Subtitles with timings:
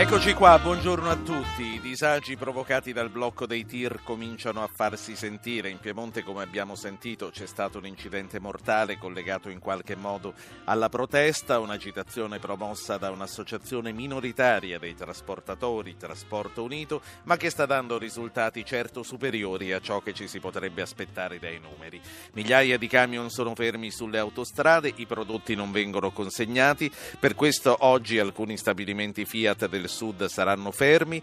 [0.00, 1.74] Eccoci qua, buongiorno a tutti.
[1.74, 5.68] I disagi provocati dal blocco dei tir cominciano a farsi sentire.
[5.68, 10.32] In Piemonte, come abbiamo sentito, c'è stato un incidente mortale collegato in qualche modo
[10.64, 17.98] alla protesta, un'agitazione promossa da un'associazione minoritaria dei trasportatori, Trasporto Unito, ma che sta dando
[17.98, 22.00] risultati certo superiori a ciò che ci si potrebbe aspettare dai numeri.
[22.32, 28.18] Migliaia di camion sono fermi sulle autostrade, i prodotti non vengono consegnati, per questo oggi
[28.18, 31.22] alcuni stabilimenti Fiat del Sud saranno fermi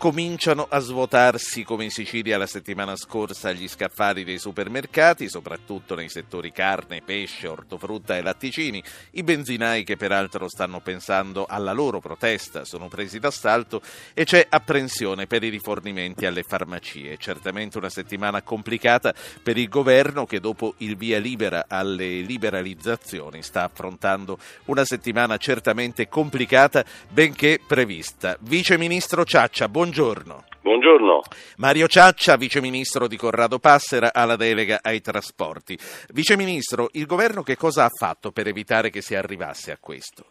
[0.00, 6.08] cominciano a svuotarsi come in Sicilia la settimana scorsa gli scaffali dei supermercati, soprattutto nei
[6.08, 8.82] settori carne, pesce, ortofrutta e latticini.
[9.10, 13.82] I benzinai che peraltro stanno pensando alla loro protesta sono presi d'assalto
[14.14, 17.18] e c'è apprensione per i rifornimenti alle farmacie.
[17.18, 23.64] Certamente una settimana complicata per il governo che dopo il via libera alle liberalizzazioni sta
[23.64, 28.38] affrontando una settimana certamente complicata benché prevista.
[28.40, 30.44] Vice Ministro Ciaccia, buongiorno buongiorno.
[30.62, 31.22] Buongiorno.
[31.56, 35.76] Mario Ciaccia, viceministro di Corrado Passera, ha la delega ai trasporti.
[36.14, 40.26] Viceministro, il governo che cosa ha fatto per evitare che si arrivasse a questo?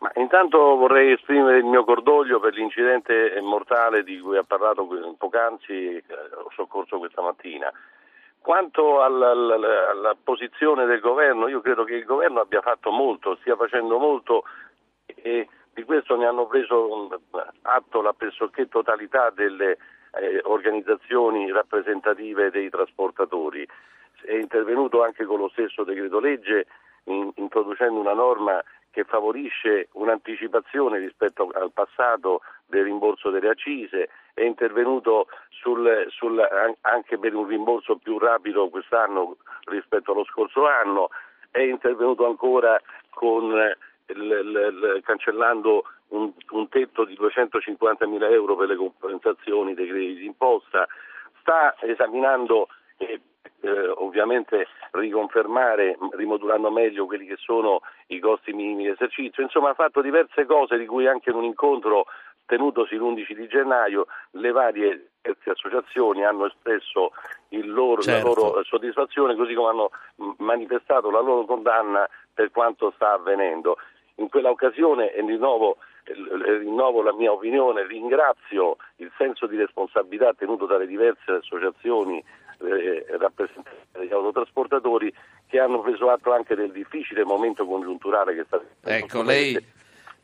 [0.00, 4.84] Ma intanto vorrei esprimere il mio cordoglio per l'incidente mortale di cui ha parlato
[5.16, 6.04] poc'anzi, eh,
[6.34, 7.70] ho soccorso questa mattina.
[8.40, 13.36] Quanto alla, alla, alla posizione del governo, io credo che il governo abbia fatto molto,
[13.36, 14.42] stia facendo molto
[15.06, 17.20] e di questo ne hanno preso
[17.62, 19.76] atto la pressoché totalità delle
[20.14, 23.66] eh, organizzazioni rappresentative dei trasportatori.
[24.22, 26.66] È intervenuto anche con lo stesso decreto legge
[27.04, 34.42] in, introducendo una norma che favorisce un'anticipazione rispetto al passato del rimborso delle accise, è
[34.42, 36.40] intervenuto sul, sul,
[36.82, 41.10] anche per un rimborso più rapido quest'anno rispetto allo scorso anno,
[41.50, 43.52] è intervenuto ancora con
[45.02, 50.86] cancellando un, un, tetto di 250 mila euro per le compensazioni dei crediti d'imposta,
[51.40, 53.20] sta esaminando eh,
[53.60, 59.74] eh, ovviamente riconfermare, rimodulando meglio quelli che sono i costi minimi di esercizio, insomma ha
[59.74, 62.06] fatto diverse cose di cui anche in un incontro
[62.46, 65.08] tenutosi l'11 di gennaio le varie
[65.46, 67.12] associazioni hanno espresso
[67.62, 68.28] loro, certo.
[68.28, 69.90] la loro soddisfazione così come hanno
[70.38, 73.78] manifestato la loro condanna per quanto sta avvenendo
[74.16, 80.66] in quella occasione e rinnovo, rinnovo la mia opinione, ringrazio il senso di responsabilità tenuto
[80.66, 82.22] dalle diverse associazioni
[82.60, 85.12] eh, rappresentanti degli autotrasportatori
[85.48, 89.56] che hanno preso atto anche del difficile momento congiunturale che sta Ecco, lei,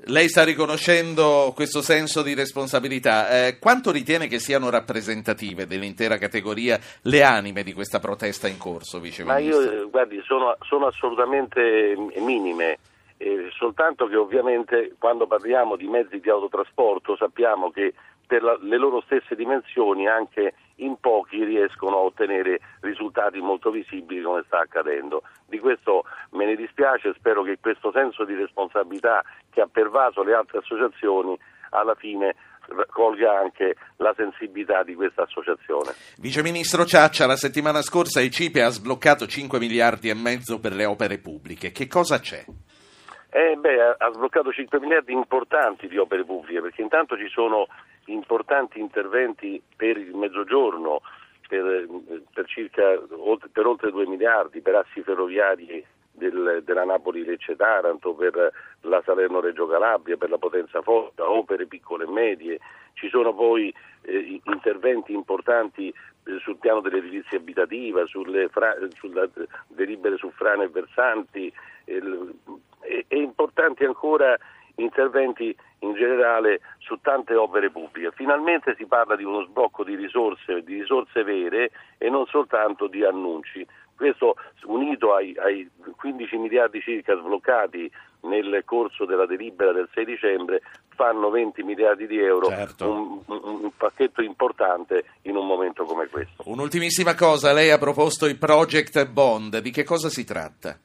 [0.07, 3.47] lei sta riconoscendo questo senso di responsabilità.
[3.47, 9.01] Eh, quanto ritiene che siano rappresentative dell'intera categoria le anime di questa protesta in corso,
[9.01, 9.25] Vice?
[9.25, 12.79] Ma io, eh, guardi, sono, sono assolutamente minime.
[13.23, 17.93] Eh, soltanto che ovviamente quando parliamo di mezzi di autotrasporto sappiamo che
[18.27, 24.23] per la, le loro stesse dimensioni anche in pochi riescono a ottenere risultati molto visibili
[24.23, 25.23] come sta accadendo.
[25.45, 30.33] Di questo me ne dispiace, spero che questo senso di responsabilità che ha pervaso le
[30.33, 31.39] altre associazioni
[31.73, 32.35] alla fine
[32.89, 35.93] colga anche la sensibilità di questa associazione.
[36.17, 40.73] Vice Ministro Ciaccia, la settimana scorsa il CIPE ha sbloccato 5 miliardi e mezzo per
[40.73, 41.71] le opere pubbliche.
[41.71, 42.45] Che cosa c'è?
[43.33, 47.69] Eh, beh, ha sbloccato 5 miliardi importanti di opere pubbliche perché intanto ci sono
[48.07, 51.01] importanti interventi per il mezzogiorno
[51.49, 51.87] per,
[52.33, 52.99] per, circa,
[53.53, 58.53] per oltre 2 miliardi, per assi ferroviari del, della Napoli-Lecce-Taranto, per
[58.83, 62.59] la Salerno-Reggio Calabria, per la Potenza Forza, opere piccole e medie.
[62.95, 69.29] Ci sono poi eh, interventi importanti eh, sul piano dell'edilizia abitativa, sulle fra, sulla
[69.69, 71.53] delibere su frane e versanti,
[71.85, 72.03] eh,
[72.81, 74.37] e, e importanti ancora
[74.77, 78.13] interventi in generale su tante opere pubbliche.
[78.13, 83.05] Finalmente si parla di uno sblocco di risorse, di risorse vere e non soltanto di
[83.05, 83.67] annunci.
[83.95, 87.91] Questo unito ai, ai 15 miliardi circa sbloccati
[88.23, 90.63] nel corso della delibera del 6 dicembre
[90.95, 92.91] fanno 20 miliardi di euro, certo.
[92.91, 96.43] un, un, un, pacchetto importante in un momento come questo.
[96.45, 100.79] Un'ultimissima cosa, lei ha proposto il Project Bond, di che cosa si tratta?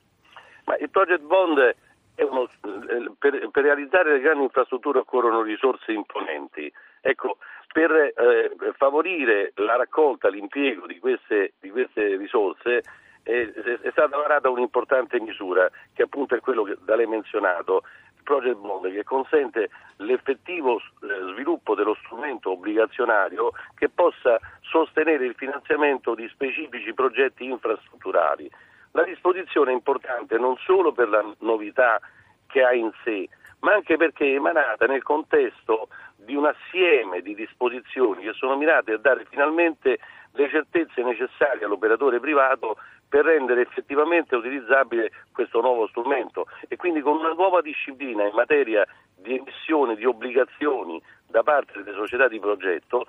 [0.65, 1.75] Ma il Project Bond
[2.23, 6.71] uno, eh, per, per, realizzare le grandi infrastrutture occorrono risorse imponenti.
[7.01, 7.37] Ecco,
[7.71, 12.83] per eh, favorire la raccolta, l'impiego di queste, di queste risorse
[13.23, 13.51] eh,
[13.81, 17.83] è stata varata un'importante misura che appunto è quello che da lei menzionato,
[18.23, 26.15] project bond che consente l'effettivo eh, sviluppo dello strumento obbligazionario che possa sostenere il finanziamento
[26.15, 28.49] di specifici progetti infrastrutturali.
[28.95, 31.99] La disposizione è importante non solo per la novità
[32.47, 33.27] che ha in sé,
[33.59, 38.93] ma anche perché è emanata nel contesto di un assieme di disposizioni che sono mirate
[38.93, 39.99] a dare finalmente
[40.31, 42.77] le certezze necessarie all'operatore privato
[43.09, 46.47] per rendere effettivamente utilizzabile questo nuovo strumento.
[46.69, 48.87] E quindi con una nuova disciplina in materia
[49.17, 53.07] di emissione di obbligazioni da parte delle società di progetto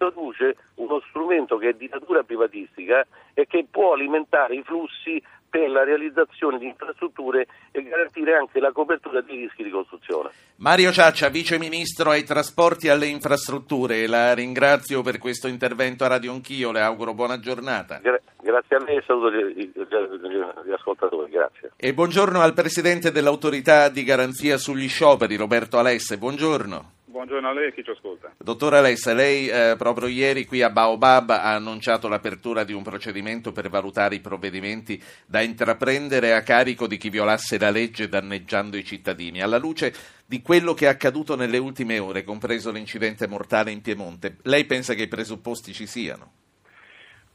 [0.00, 5.68] produce uno strumento che è di natura privatistica e che può alimentare i flussi per
[5.68, 10.30] la realizzazione di infrastrutture e garantire anche la copertura dei rischi di costruzione.
[10.56, 16.08] Mario Ciaccia, Vice Ministro ai Trasporti e alle Infrastrutture, la ringrazio per questo intervento a
[16.08, 17.98] Radio Anch'io, le auguro buona giornata.
[17.98, 21.72] Gra- grazie a lei e saluto gli, gli, gli, gli ascoltatori, grazie.
[21.76, 26.98] E buongiorno al Presidente dell'Autorità di Garanzia sugli Scioperi, Roberto Alesse, buongiorno.
[27.10, 28.32] Buongiorno a lei e chi ci ascolta.
[28.38, 33.50] Dottor Alessa, lei eh, proprio ieri qui a Baobab ha annunciato l'apertura di un procedimento
[33.50, 38.84] per valutare i provvedimenti da intraprendere a carico di chi violasse la legge danneggiando i
[38.84, 39.42] cittadini.
[39.42, 39.92] Alla luce
[40.24, 44.94] di quello che è accaduto nelle ultime ore, compreso l'incidente mortale in Piemonte, lei pensa
[44.94, 46.30] che i presupposti ci siano?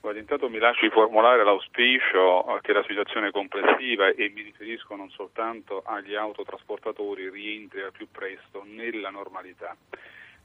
[0.05, 5.81] Guarda, intanto mi lasci formulare l'auspicio che la situazione complessiva, e mi riferisco non soltanto
[5.83, 9.75] agli autotrasportatori, rientri al più presto nella normalità.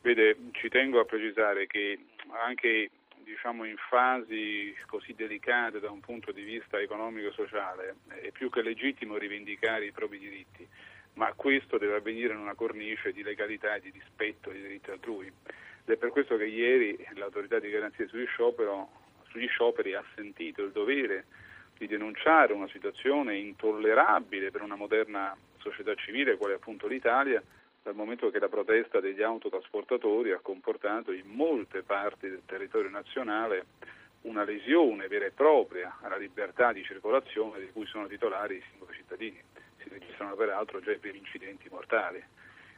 [0.00, 1.98] Vede, ci tengo a precisare che
[2.42, 8.30] anche diciamo, in fasi così delicate da un punto di vista economico e sociale è
[8.30, 10.66] più che legittimo rivendicare i propri diritti,
[11.16, 15.26] ma questo deve avvenire in una cornice di legalità e di rispetto dei diritti altrui.
[15.26, 18.99] Ed è per questo che ieri l'autorità di garanzia sugli sciopero
[19.30, 21.24] sugli scioperi ha sentito il dovere
[21.78, 27.42] di denunciare una situazione intollerabile per una moderna società civile quale appunto l'Italia,
[27.82, 33.64] dal momento che la protesta degli autotrasportatori ha comportato in molte parti del territorio nazionale
[34.22, 38.94] una lesione vera e propria alla libertà di circolazione di cui sono titolari i singoli
[38.94, 39.42] cittadini.
[39.78, 42.22] Si registrano peraltro già i primi incidenti mortali.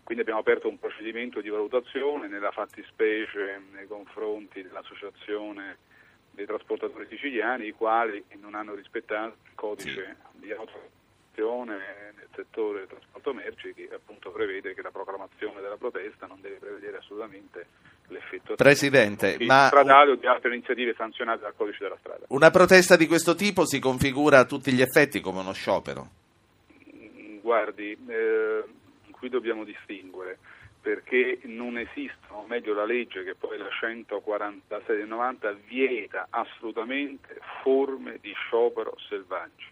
[0.04, 5.78] Quindi abbiamo aperto un procedimento di valutazione nella fattispecie nei confronti dell'associazione
[6.32, 10.40] dei trasportatori siciliani i quali non hanno rispettato il codice sì.
[10.40, 11.76] di autorizzazione
[12.16, 16.56] nel settore del trasporto merci che appunto prevede che la proclamazione della protesta non deve
[16.56, 17.66] prevedere assolutamente
[18.08, 22.24] l'effetto Presidente, ma stradale o di altre iniziative sanzionate dal codice della strada.
[22.28, 26.08] Una protesta di questo tipo si configura a tutti gli effetti come uno sciopero?
[27.40, 28.62] Guardi, eh,
[29.10, 30.38] qui dobbiamo distinguere
[30.82, 37.38] perché non esistono, o meglio la legge che poi la 146 del 90 vieta assolutamente
[37.62, 39.70] forme di sciopero selvaggi.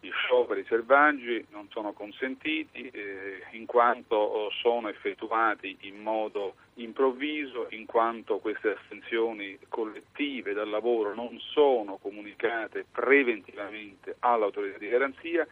[0.00, 7.66] Gli scioperi selvaggi non sono consentiti eh, in quanto oh, sono effettuati in modo improvviso,
[7.70, 15.44] in quanto queste astensioni collettive dal lavoro non sono comunicate preventivamente all'autorità di garanzia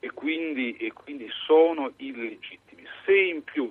[0.00, 2.84] e quindi, e quindi sono illegittimi.
[3.04, 3.70] Se in più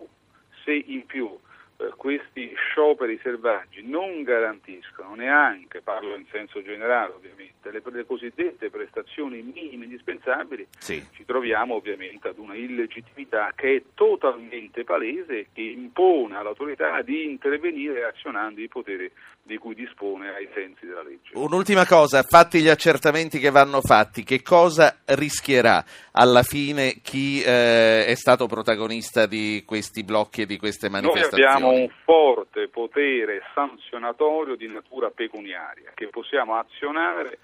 [0.65, 1.29] se in più
[1.77, 8.69] eh, questi scioperi selvaggi non garantiscono neanche, parlo in senso generale ovviamente, le, le cosiddette
[8.69, 11.05] prestazioni minime indispensabili, sì.
[11.13, 17.29] ci troviamo ovviamente ad una illegittimità che è totalmente palese e che impone all'autorità di
[17.29, 19.11] intervenire azionando i poteri
[19.45, 21.29] di cui dispone ai sensi della legge.
[21.33, 28.07] Un'ultima cosa, fatti gli accertamenti che vanno fatti, che cosa rischierà alla fine chi eh,
[28.07, 31.43] è stato protagonista di questi blocchi e di queste manifestazioni?
[31.43, 37.37] Noi abbiamo un forte potere sanzionatorio di natura pecuniaria che possiamo azionare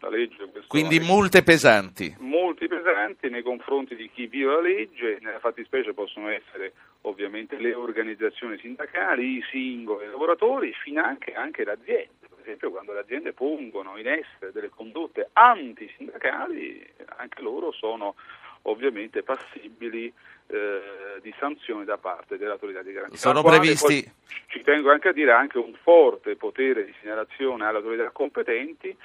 [0.00, 0.50] la legge.
[0.66, 2.14] Quindi multe pesanti.
[2.18, 7.74] Molti pesanti nei confronti di chi vive la legge, nella fattispecie possono essere ovviamente le
[7.74, 12.26] organizzazioni sindacali, i singoli lavoratori, fino anche, anche le aziende.
[12.28, 16.86] Per esempio quando le aziende pongono in essere delle condotte antisindacali,
[17.16, 18.14] anche loro sono
[18.62, 20.12] ovviamente passibili
[20.46, 20.80] eh,
[21.20, 23.18] di sanzioni da parte dell'autorità di garanzia.
[23.18, 24.02] Sono previsti.
[24.02, 24.12] Poi,
[24.46, 28.96] ci tengo anche a dire anche un forte potere di segnalazione alle autorità competenti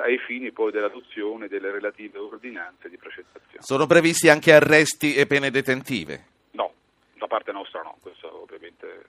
[0.00, 3.60] ai fini poi dell'adozione delle relative ordinanze di precettazione.
[3.60, 6.24] Sono previsti anche arresti e pene detentive?
[6.52, 6.72] No,
[7.14, 9.04] da parte nostra no, questo ovviamente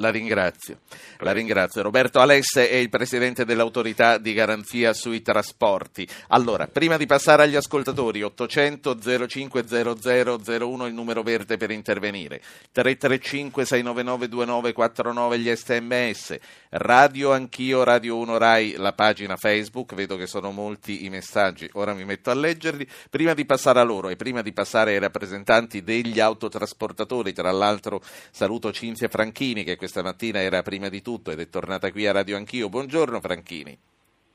[0.00, 0.78] La ringrazio.
[1.18, 1.82] La ringrazio.
[1.82, 6.06] Roberto Alesse è il presidente dell'autorità di garanzia sui trasporti.
[6.28, 12.40] Allora, prima di passare agli ascoltatori, 800 0500 01 il numero verde per intervenire,
[12.70, 16.38] 335 699 2949 gli sms,
[16.70, 21.92] radio anch'io, Radio 1 Rai, la pagina Facebook, vedo che sono molti i messaggi, ora
[21.92, 22.86] mi metto a leggerli.
[23.10, 28.00] Prima di passare a loro e prima di passare ai rappresentanti degli autotrasportatori, tra l'altro
[28.30, 32.12] saluto Cinzia Franchini che questa mattina era prima di tutto ed è tornata qui a
[32.12, 32.68] Radio Anch'io.
[32.68, 33.78] Buongiorno Franchini.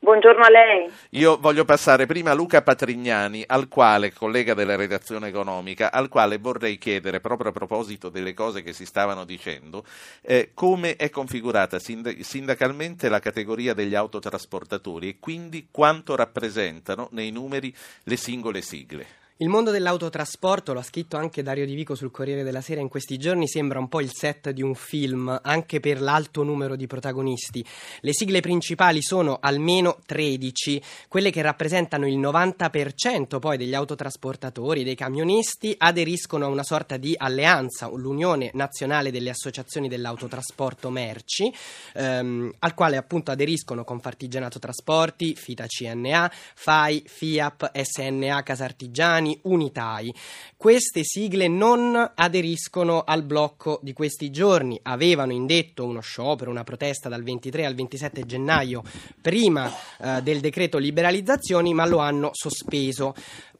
[0.04, 0.92] Buongiorno a lei.
[1.12, 6.36] Io voglio passare prima a Luca Patrignani, al quale, collega della redazione economica, al quale
[6.36, 9.82] vorrei chiedere, proprio a proposito delle cose che si stavano dicendo,
[10.20, 17.30] eh, come è configurata sind- sindacalmente la categoria degli autotrasportatori e quindi quanto rappresentano nei
[17.30, 19.06] numeri le singole sigle.
[19.38, 22.88] Il mondo dell'autotrasporto, lo ha scritto anche Dario Di Vico sul Corriere della Sera in
[22.88, 26.86] questi giorni, sembra un po' il set di un film, anche per l'alto numero di
[26.86, 27.66] protagonisti.
[28.02, 34.94] Le sigle principali sono almeno 13, quelle che rappresentano il 90% poi degli autotrasportatori, dei
[34.94, 41.52] camionisti, aderiscono a una sorta di alleanza, l'Unione Nazionale delle Associazioni dell'Autotrasporto Merci,
[41.94, 50.14] ehm, al quale appunto aderiscono Confartigianato Trasporti, Fita CNA, FAI, FIAP, SNA Casartigiani, italiani unitai.
[50.56, 57.08] Queste sigle non aderiscono al blocco di questi giorni, avevano indetto uno sciopero, una protesta
[57.08, 58.82] dal 23 al 27 gennaio
[59.20, 63.14] prima eh, del decreto liberalizzazioni, ma lo hanno sospeso.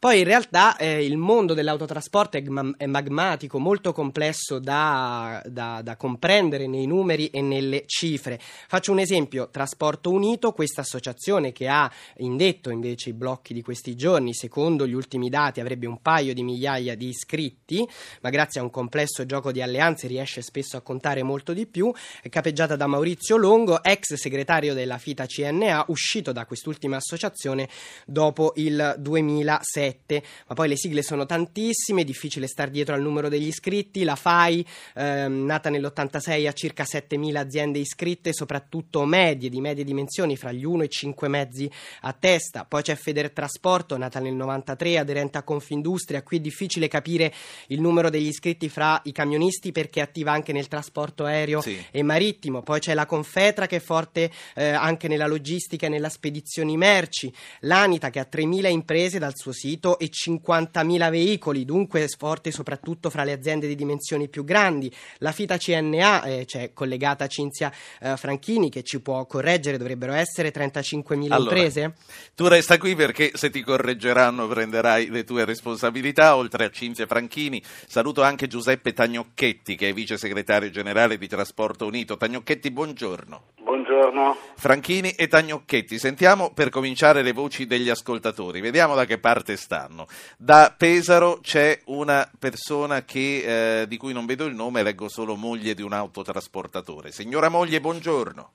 [0.05, 2.43] Poi in realtà eh, il mondo dell'autotrasporto è,
[2.77, 8.39] è, magmatico, molto complesso da, da, da, comprendere nei numeri e nelle cifre.
[8.39, 13.97] Faccio un esempio, Trasporto Unito, questa associazione che ha indetto invece i blocchi di questi
[13.97, 17.89] giorni, secondo gli ultimi dati avrebbe un paio di migliaia di iscritti,
[18.21, 21.91] ma grazie a un complesso gioco di alleanze riesce spesso a contare molto di più,
[22.21, 27.71] è capeggiata da Maurizio Longo, ex segretario della FITA CNA, uscito da quest'ultima associazione
[28.05, 29.93] dopo il 2007.
[29.95, 34.05] 7, ma poi le sigle sono tantissime, è difficile star dietro al numero degli iscritti.
[34.05, 40.37] La FAI, ehm, nata nell'86, ha circa 7.000 aziende iscritte, soprattutto medie, di medie dimensioni,
[40.37, 41.71] fra gli 1 e i 5 mezzi
[42.03, 42.65] a testa.
[42.65, 46.23] Poi c'è Federtrasporto, nata nel 93, aderente a Confindustria.
[46.23, 47.33] Qui è difficile capire
[47.69, 51.83] il numero degli iscritti fra i camionisti perché è attiva anche nel trasporto aereo sì.
[51.91, 52.63] e marittimo.
[52.63, 57.33] Poi c'è la Confetra che è forte eh, anche nella logistica e nella spedizioni merci.
[57.61, 63.33] L'Anita che ha 3.000 imprese dal suo sito 150.000 veicoli, dunque forte soprattutto fra le
[63.33, 64.93] aziende di dimensioni più grandi.
[65.19, 70.13] La FITA CNA, eh, cioè collegata a Cinzia eh, Franchini, che ci può correggere, dovrebbero
[70.13, 71.95] essere 35.000 allora, imprese?
[72.35, 77.63] Tu resta qui perché se ti correggeranno prenderai le tue responsabilità, oltre a Cinzia Franchini.
[77.87, 82.17] Saluto anche Giuseppe Tagnocchetti, che è vice segretario generale di Trasporto Unito.
[82.17, 83.43] Tagnocchetti, buongiorno.
[83.65, 84.37] Buongiorno.
[84.57, 90.07] Franchini e Tagnocchetti, sentiamo per cominciare le voci degli ascoltatori, vediamo da che parte stanno.
[90.37, 95.37] Da Pesaro c'è una persona che, eh, di cui non vedo il nome, leggo solo
[95.37, 97.11] moglie di un autotrasportatore.
[97.11, 98.53] Signora moglie, buongiorno.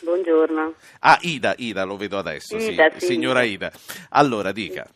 [0.00, 0.74] Buongiorno.
[1.00, 3.00] Ah, Ida, Ida, lo vedo adesso, Ida, sì.
[3.00, 3.06] Sì.
[3.06, 3.72] Signora Ida.
[4.10, 4.86] Allora, dica.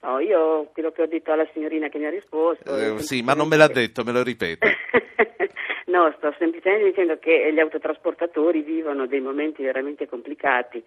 [0.00, 2.74] No, io quello che ho detto alla signorina che mi ha risposto...
[2.74, 4.66] Eh, sì, ma non me l'ha detto, me lo ripeto.
[5.92, 10.82] No, sto semplicemente dicendo che gli autotrasportatori vivono dei momenti veramente complicati.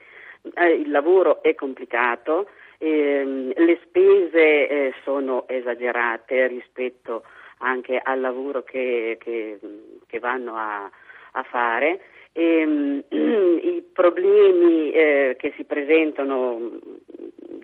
[0.55, 7.23] Eh, il lavoro è complicato, ehm, le spese eh, sono esagerate rispetto
[7.59, 9.59] anche al lavoro che, che,
[10.07, 10.89] che vanno a,
[11.31, 12.01] a fare.
[12.31, 13.03] E, ehm,
[13.65, 16.79] I problemi eh, che si presentano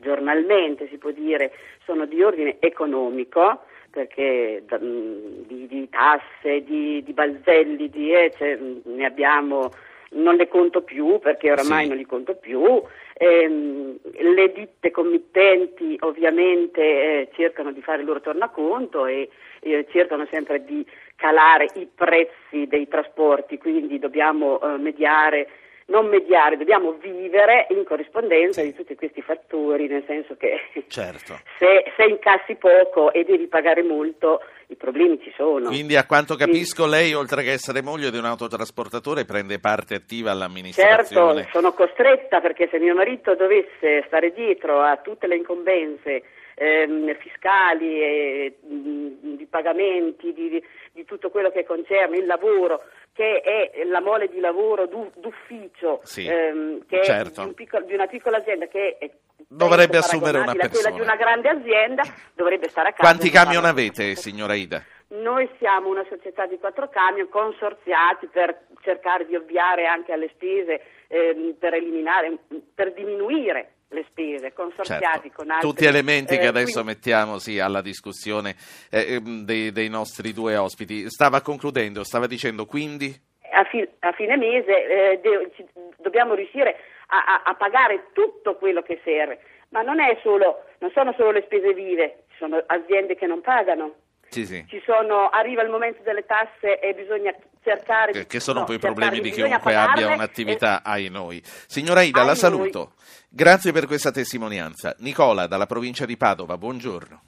[0.02, 1.52] giornalmente, si può dire,
[1.86, 8.58] sono di ordine economico perché mm, di, di tasse, di, di, balzelli, di, eh, cioè,
[8.84, 9.72] ne abbiamo,
[10.14, 11.90] non le conto più perché oramai sì.
[11.90, 12.82] non li conto più.
[13.14, 19.30] Ehm, le ditte committenti ovviamente eh, cercano di fare il loro tornaconto e
[19.62, 25.48] eh, cercano sempre di calare i prezzi dei trasporti, quindi dobbiamo eh, mediare
[25.92, 30.58] non mediare, dobbiamo vivere in corrispondenza di tutti questi fattori, nel senso che
[30.88, 31.38] certo.
[31.60, 35.68] se, se, incassi poco e devi pagare molto, i problemi ci sono.
[35.68, 36.90] Quindi a quanto capisco sì.
[36.90, 41.44] lei, oltre che essere moglie di un autotrasportatore, prende parte attiva all'amministrazione.
[41.44, 46.24] Certo, sono costretta perché se mio marito dovesse stare dietro a tutte le incombenze
[46.56, 52.84] ehm, fiscali e mh, mm, di pagamenti, di, di tutto quello che concerne il lavoro,
[53.14, 57.42] che è la mole di lavoro d'ufficio, sì, ehm, che certo.
[57.42, 59.12] è di, un piccolo, di, una piccola azienda che è
[59.48, 60.70] dovrebbe assumere una persona.
[60.70, 62.04] quella di una grande azienda
[62.34, 63.04] dovrebbe stare a casa.
[63.04, 64.84] Quanti camion avete, signora Ida?
[65.12, 70.82] noi siamo una società di quattro camion consorziati per cercare di ovviare anche alle spese,
[71.08, 72.38] ehm, per eliminare,
[72.74, 75.32] per diminuire le spese, consorziati certo.
[75.36, 75.70] con altri.
[75.70, 78.56] Tutti elementi eh, che adesso quindi, mettiamo sì, alla discussione
[78.90, 81.10] eh, ehm, dei, dei nostri due ospiti.
[81.10, 83.30] Stava concludendo, stava dicendo quindi?
[83.52, 85.68] a, fi- a fine mese eh, de- ci-
[85.98, 86.76] dobbiamo riuscire
[87.08, 91.32] a-, a-, a pagare tutto quello che serve, ma non, è solo, non sono solo
[91.32, 93.96] le spese vive, ci sono aziende che non pagano.
[94.30, 94.66] Sì, sì.
[94.68, 98.76] Ci sono, arriva il momento delle tasse e bisogna cercare Che, che sono no, poi
[98.76, 101.42] i problemi di bisogna chiunque abbia un'attività ai noi.
[101.68, 102.40] Signora Ida, Ai la noi.
[102.42, 102.94] saluto.
[103.30, 104.96] Grazie per questa testimonianza.
[105.00, 107.22] Nicola, dalla provincia di Padova, buongiorno.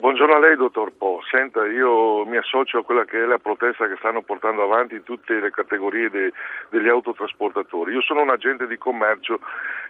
[0.00, 1.20] Buongiorno a lei, dottor Po.
[1.30, 5.38] Senta, io mi associo a quella che è la protesta che stanno portando avanti tutte
[5.38, 6.32] le categorie de-
[6.70, 7.92] degli autotrasportatori.
[7.92, 9.40] Io sono un agente di commercio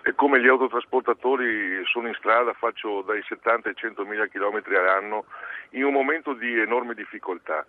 [0.03, 5.27] e come gli autotrasportatori sono in strada, faccio dai 70 ai 100 mila chilometri all'anno
[5.71, 7.65] in un momento di enorme difficoltà.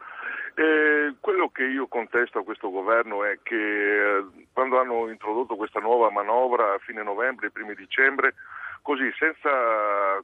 [0.55, 5.79] E quello che io contesto a questo governo è che eh, quando hanno introdotto questa
[5.79, 8.33] nuova manovra a fine novembre primi dicembre,
[8.81, 10.23] così senza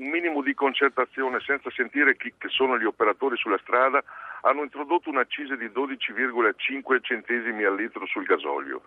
[0.00, 4.02] un minimo di concertazione senza sentire chi sono gli operatori sulla strada,
[4.42, 8.82] hanno introdotto un'accisa di 12,5 centesimi al litro sul gasolio.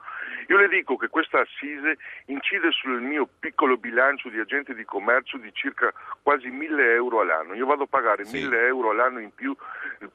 [0.48, 5.38] Io le dico che questa assise incide sul mio piccolo bilancio di agente di commercio
[5.38, 5.92] di circa
[6.22, 7.54] quasi 1000 euro all'anno.
[7.54, 8.38] Io vado a pagare Sì.
[8.42, 9.56] 1000 euro all'anno in più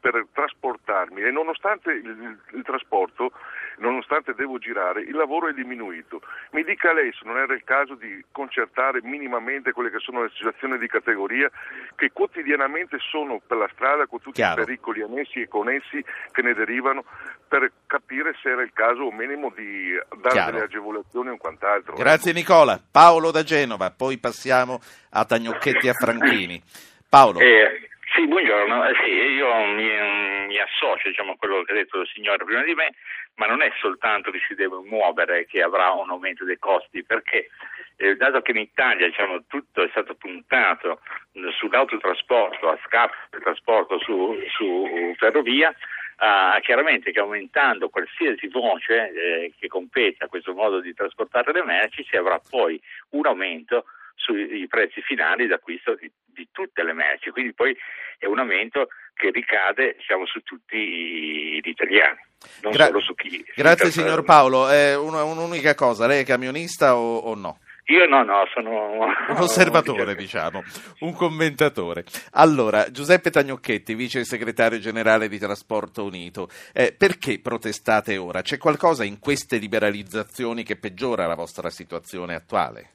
[0.00, 3.32] per trasportarmi e nonostante il, il- il trasporto,
[3.78, 6.20] nonostante devo girare, il lavoro è diminuito.
[6.52, 10.30] Mi dica lei se non era il caso di concertare minimamente quelle che sono le
[10.34, 11.50] situazioni di categoria
[11.94, 14.62] che quotidianamente sono per la strada con tutti Chiaro.
[14.62, 17.04] i pericoli annessi e connessi che ne derivano
[17.48, 20.52] per capire se era il caso o minimo di dare Chiaro.
[20.52, 21.94] delle agevolazioni o quant'altro.
[21.94, 22.80] Grazie Nicola.
[22.90, 24.80] Paolo da Genova, poi passiamo
[25.10, 26.62] a Tagnocchetti e a Franchini.
[27.08, 27.40] Paolo.
[27.40, 28.88] Eh, sì, buongiorno.
[28.88, 32.62] Eh, sì, io mi, mi associo diciamo, a quello che ha detto il signore prima
[32.62, 32.92] di me,
[33.38, 37.48] ma non è soltanto che si deve muovere che avrà un aumento dei costi, perché
[37.96, 41.00] eh, dato che in Italia diciamo, tutto è stato puntato
[41.32, 45.72] mh, sull'autotrasporto, a scapito del trasporto su, su ferrovia,
[46.16, 51.64] ah, chiaramente che aumentando qualsiasi voce eh, che compete a questo modo di trasportare le
[51.64, 52.80] merci si avrà poi
[53.10, 53.84] un aumento
[54.16, 57.76] sui prezzi finali d'acquisto di, di tutte le merci, quindi poi
[58.18, 62.18] è un aumento che ricade diciamo, su tutti gli italiani,
[62.62, 63.44] non Gra- solo su chi...
[63.54, 64.70] Grazie signor Paolo.
[64.70, 67.58] Eh, una- un'unica cosa, lei è camionista o, o no?
[67.90, 68.98] Io no, no, sono
[69.32, 70.62] Un osservatore, diciamo,
[71.00, 72.04] un commentatore.
[72.32, 78.42] Allora, Giuseppe Tagnocchetti, vice segretario generale di Trasporto Unito, eh, perché protestate ora?
[78.42, 82.90] C'è qualcosa in queste liberalizzazioni che peggiora la vostra situazione attuale?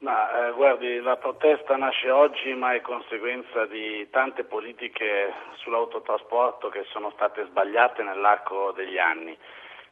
[0.00, 6.86] Ma eh, guardi, la protesta nasce oggi ma è conseguenza di tante politiche sull'autotrasporto che
[6.90, 9.36] sono state sbagliate nell'arco degli anni.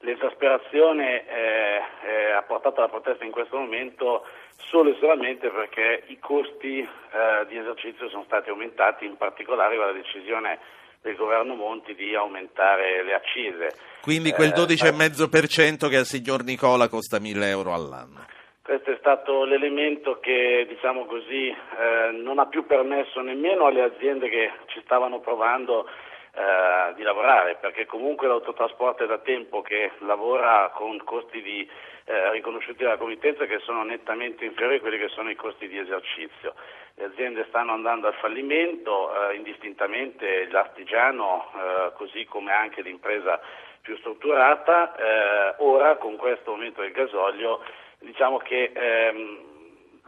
[0.01, 4.25] L'esasperazione eh, eh, ha portato alla protesta in questo momento
[4.57, 9.87] solo e solamente perché i costi eh, di esercizio sono stati aumentati, in particolare con
[9.87, 10.59] la decisione
[11.03, 13.77] del governo Monti di aumentare le accise.
[14.01, 18.37] Quindi quel Eh, 12,5% che al signor Nicola costa 1000 euro all'anno.
[18.68, 24.28] Questo è stato l'elemento che, diciamo così, eh, non ha più permesso nemmeno alle aziende
[24.28, 30.70] che ci stavano provando eh, di lavorare, perché comunque l'autotrasporto è da tempo che lavora
[30.74, 31.66] con costi di,
[32.04, 35.78] eh, riconosciuti dalla committenza che sono nettamente inferiori a quelli che sono i costi di
[35.78, 36.52] esercizio.
[36.96, 43.40] Le aziende stanno andando al fallimento, eh, indistintamente l'artigiano, eh, così come anche l'impresa
[43.81, 49.46] più strutturata, eh, ora con questo aumento del gasolio diciamo che ehm,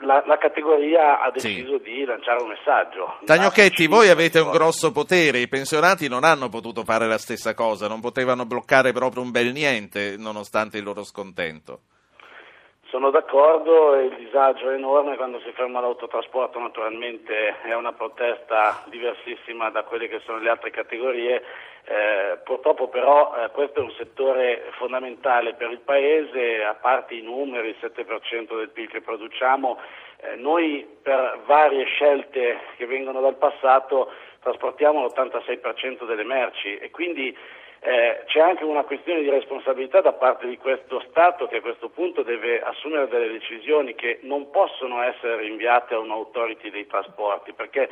[0.03, 1.55] la, la categoria ha Sì.
[1.55, 3.19] deciso di lanciare un messaggio.
[3.25, 7.87] Tagnocchetti, voi avete un grosso potere, i pensionati non hanno potuto fare la stessa cosa,
[7.89, 11.81] non potevano bloccare proprio un bel niente nonostante il loro scontento.
[12.91, 19.71] Sono d'accordo il disagio è enorme quando si ferma l'autotrasporto, naturalmente è una protesta diversissima
[19.71, 21.41] da quelle che sono le altre categorie.
[21.85, 27.23] Eh, purtroppo però eh, questo è un settore fondamentale per il Paese, a parte i
[27.23, 29.79] numeri, il 7% del PIL che produciamo,
[30.23, 37.37] eh, noi per varie scelte che vengono dal passato trasportiamo l'86% delle merci e quindi
[37.83, 41.89] eh, c'è anche una questione di responsabilità da parte di questo Stato che a questo
[41.89, 47.89] punto deve assumere delle decisioni che non possono essere rinviate a un'autority dei trasporti, perché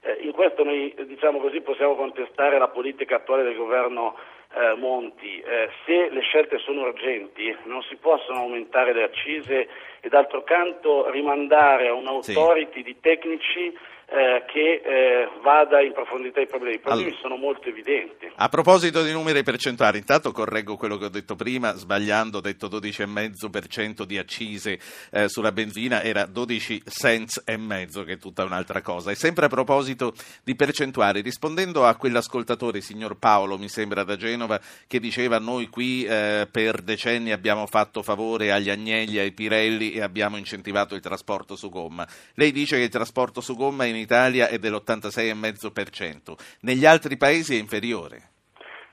[0.00, 4.16] eh, in questo noi diciamo così, possiamo contestare la politica attuale del governo
[4.54, 5.38] eh, Monti.
[5.40, 9.68] Eh, se le scelte sono urgenti non si possono aumentare le accise
[10.00, 13.76] e d'altro canto rimandare a un'autority di tecnici
[14.08, 16.76] eh, che eh, vada in profondità ai problemi.
[16.76, 18.30] I problemi allora, sono molto evidenti.
[18.36, 22.68] A proposito di numeri percentuali, intanto correggo quello che ho detto prima, sbagliando, ho detto
[22.68, 24.78] 12,5% di accise
[25.10, 29.10] eh, sulla benzina, era 12 cents e mezzo, che è tutta un'altra cosa.
[29.10, 30.14] E sempre a proposito
[30.44, 36.04] di percentuali, rispondendo a quell'ascoltatore, signor Paolo, mi sembra da Genova, che diceva noi qui
[36.04, 41.56] eh, per decenni abbiamo fatto favore agli Agnelli, ai Pirelli e abbiamo incentivato il trasporto
[41.56, 42.06] su gomma.
[42.34, 47.58] Lei dice che il trasporto su gomma in Italia è dell'86,5%, negli altri paesi è
[47.58, 48.30] inferiore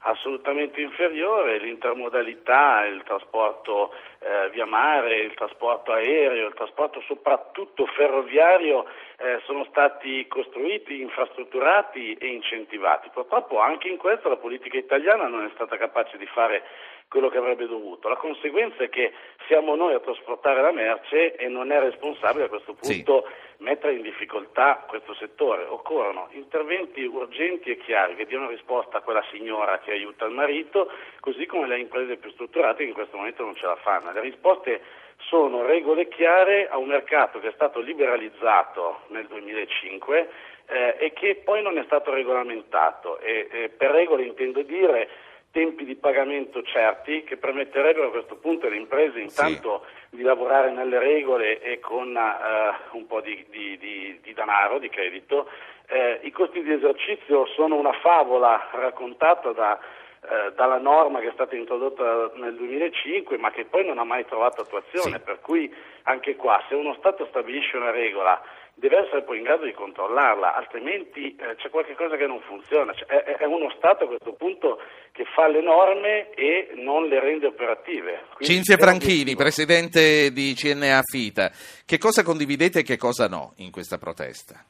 [0.04, 8.86] assolutamente inferiore, l'intermodalità, il trasporto eh, via mare, il trasporto aereo, il trasporto soprattutto ferroviario
[9.18, 13.10] eh, sono stati costruiti, infrastrutturati e incentivati.
[13.14, 16.64] Purtroppo anche in questo la politica italiana non è stata capace di fare
[17.08, 18.10] quello che avrebbe dovuto.
[18.10, 19.14] La conseguenza è che
[19.48, 23.53] siamo noi a trasportare la merce e non è responsabile a questo punto sì.
[23.64, 25.64] Mettere in difficoltà questo settore.
[25.64, 30.92] Occorrono interventi urgenti e chiari che diano risposta a quella signora che aiuta il marito,
[31.20, 34.12] così come le imprese più strutturate che in questo momento non ce la fanno.
[34.12, 34.82] Le risposte
[35.18, 40.30] sono regole chiare a un mercato che è stato liberalizzato nel 2005
[40.68, 43.20] eh, e che poi non è stato regolamentato.
[43.20, 45.10] E, eh, per regole intendo dire
[45.54, 50.18] tempi di pagamento certi che permetterebbero a questo punto alle imprese intanto sì.
[50.18, 54.90] di lavorare nelle regole e con uh, un po' di, di, di, di, denaro, di
[54.90, 55.48] credito.
[55.86, 61.34] Eh, I costi di esercizio sono una favola raccontata da, eh, dalla norma che è
[61.34, 65.24] stata introdotta nel 2005 ma che poi non ha mai trovato attuazione, sì.
[65.24, 65.72] per cui
[66.04, 68.42] anche qua se uno Stato stabilisce una regola
[68.76, 72.94] deve essere poi in grado di controllarla, altrimenti eh, c'è qualcosa che non funziona.
[72.94, 74.82] Cioè, è, è, uno Stato a questo punto
[75.12, 78.26] che fa le norme e non le rende operative.
[78.36, 81.52] Quindi Cinzia Franchini, presidente di CNA Fita,
[81.86, 84.64] che cosa condividete e che cosa no in questa protesta?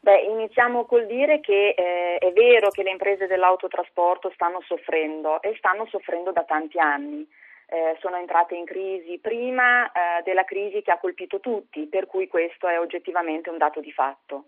[0.00, 5.54] Beh, iniziamo col dire che eh, è vero che le imprese dell'autotrasporto stanno soffrendo e
[5.58, 7.28] stanno soffrendo da tanti anni
[7.70, 12.26] eh, sono entrate in crisi prima eh, della crisi che ha colpito tutti, per cui
[12.26, 14.44] questo è oggettivamente un dato di fatto.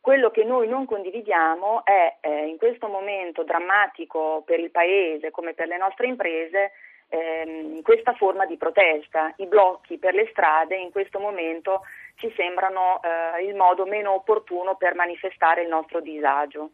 [0.00, 5.54] Quello che noi non condividiamo è eh, in questo momento drammatico per il Paese come
[5.54, 6.72] per le nostre imprese
[7.08, 9.32] ehm, questa forma di protesta.
[9.36, 11.82] I blocchi per le strade in questo momento
[12.16, 16.70] ci sembrano eh, il modo meno opportuno per manifestare il nostro disagio.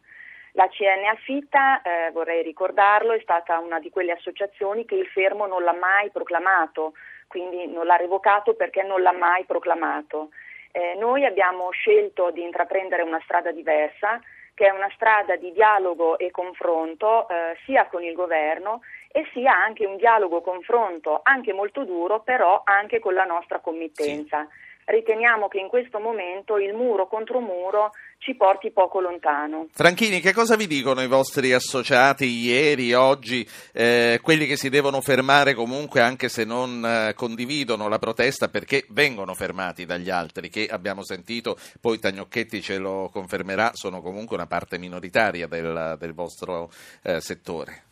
[0.57, 5.47] La CNA Fitta, eh, vorrei ricordarlo, è stata una di quelle associazioni che il fermo
[5.47, 6.93] non l'ha mai proclamato,
[7.27, 10.29] quindi non l'ha revocato perché non l'ha mai proclamato.
[10.71, 14.21] Eh, noi abbiamo scelto di intraprendere una strada diversa,
[14.55, 19.53] che è una strada di dialogo e confronto eh, sia con il governo e sia
[19.57, 24.47] anche un dialogo confronto anche molto duro, però anche con la nostra committenza.
[24.49, 27.93] Sì riteniamo che in questo momento il muro contro muro
[28.25, 29.67] ci porti poco lontano.
[29.71, 35.03] Franchini, che cosa vi dicono i vostri associati ieri, oggi, eh, quelli che si devono
[35.03, 40.67] fermare comunque anche se non eh, condividono la protesta perché vengono fermati dagli altri che
[40.71, 46.71] abbiamo sentito, poi Tagnocchetti ce lo confermerà, sono comunque una parte minoritaria del, del vostro
[47.03, 47.83] eh, settore?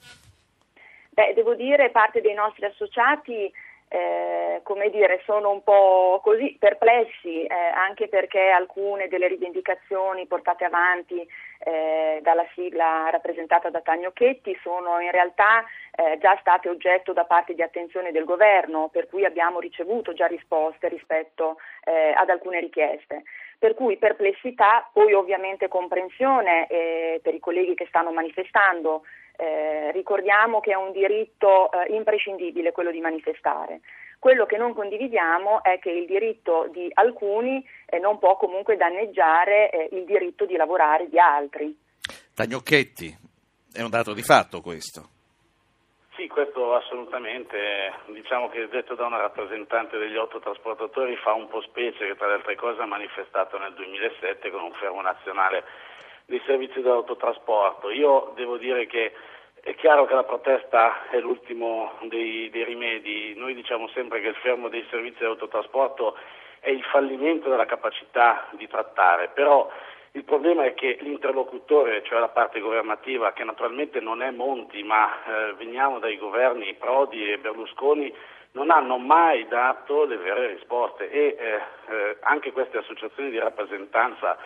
[1.10, 3.52] Beh, devo dire parte dei nostri associati
[3.92, 10.64] eh, come dire, sono un po' così perplessi, eh, anche perché alcune delle rivendicazioni portate
[10.64, 11.26] avanti
[11.58, 15.62] eh, dalla sigla rappresentata da Tagnocchetti sono in realtà
[15.94, 20.26] eh, già state oggetto da parte di attenzione del governo, per cui abbiamo ricevuto già
[20.26, 23.24] risposte rispetto eh, ad alcune richieste.
[23.58, 29.02] Per cui perplessità, poi ovviamente comprensione eh, per i colleghi che stanno manifestando,
[29.36, 33.80] eh, ricordiamo che è un diritto eh, imprescindibile quello di manifestare.
[34.18, 39.70] Quello che non condividiamo è che il diritto di alcuni eh, non può comunque danneggiare
[39.70, 41.76] eh, il diritto di lavorare di altri.
[42.34, 43.16] Tagnocchetti,
[43.72, 45.08] è un dato di fatto questo.
[46.14, 47.58] Sì, questo assolutamente,
[48.12, 52.34] diciamo che detto da una rappresentante degli autotrasportatori fa un po' specie che tra le
[52.34, 55.64] altre cose ha manifestato nel 2007 con un fermo nazionale
[56.32, 57.90] dei servizi dell'autotrasporto.
[57.90, 59.12] Io devo dire che
[59.60, 64.34] è chiaro che la protesta è l'ultimo dei, dei rimedi, noi diciamo sempre che il
[64.36, 66.16] fermo dei servizi dell'autotrasporto
[66.58, 69.70] è il fallimento della capacità di trattare, però
[70.12, 75.08] il problema è che l'interlocutore, cioè la parte governativa, che naturalmente non è Monti, ma
[75.10, 78.14] eh, veniamo dai governi Prodi e Berlusconi,
[78.52, 81.10] non hanno mai dato le vere risposte.
[81.10, 81.60] E eh,
[81.92, 84.36] eh, anche queste associazioni di rappresentanza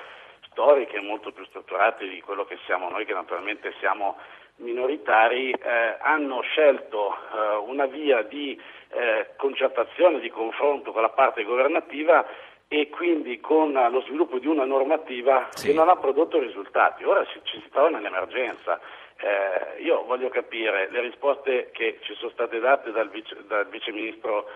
[0.56, 4.16] storiche molto più strutturate di quello che siamo noi, che naturalmente siamo
[4.56, 11.44] minoritari, eh, hanno scelto eh, una via di eh, concertazione, di confronto con la parte
[11.44, 12.24] governativa
[12.68, 15.68] e quindi con lo sviluppo di una normativa sì.
[15.68, 17.04] che non ha prodotto risultati.
[17.04, 18.80] Ora ci, ci si trova nell'emergenza.
[19.18, 23.92] Eh, io voglio capire le risposte che ci sono state date dal vice, dal vice
[23.92, 24.46] ministro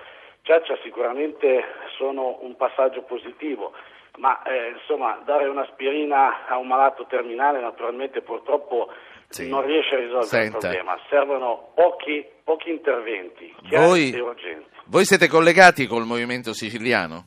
[0.43, 1.63] Ciaccia sicuramente
[1.97, 3.73] sono un passaggio positivo,
[4.21, 8.93] ma eh, insomma dare un'aspirina a un malato terminale naturalmente purtroppo
[9.29, 9.49] sì.
[9.49, 10.57] non riesce a risolvere Senta.
[10.57, 10.99] il problema.
[11.09, 14.69] Servono pochi, pochi interventi voi, e urgenti.
[14.87, 17.25] Voi siete collegati col movimento siciliano?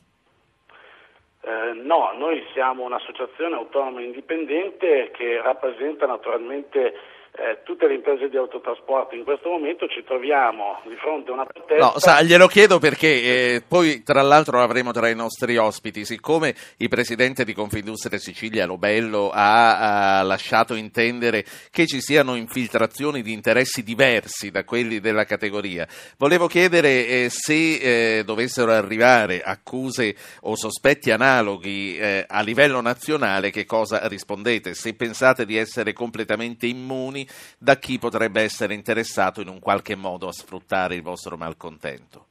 [1.40, 6.94] Eh, no, noi siamo un'associazione autonoma indipendente che rappresenta naturalmente
[7.36, 11.44] eh, tutte le imprese di autotrasporto in questo momento ci troviamo di fronte a una
[11.44, 11.84] protesta.
[11.84, 16.54] No, sa, glielo chiedo perché eh, poi tra l'altro avremo tra i nostri ospiti, siccome
[16.76, 23.32] il presidente di Confindustria Sicilia Lobello ha, ha lasciato intendere che ci siano infiltrazioni di
[23.32, 30.54] interessi diversi da quelli della categoria, volevo chiedere eh, se eh, dovessero arrivare accuse o
[30.54, 34.74] sospetti analoghi eh, a livello nazionale, che cosa rispondete?
[34.74, 37.23] Se pensate di essere completamente immuni
[37.58, 42.26] da chi potrebbe essere interessato in un qualche modo a sfruttare il vostro malcontento?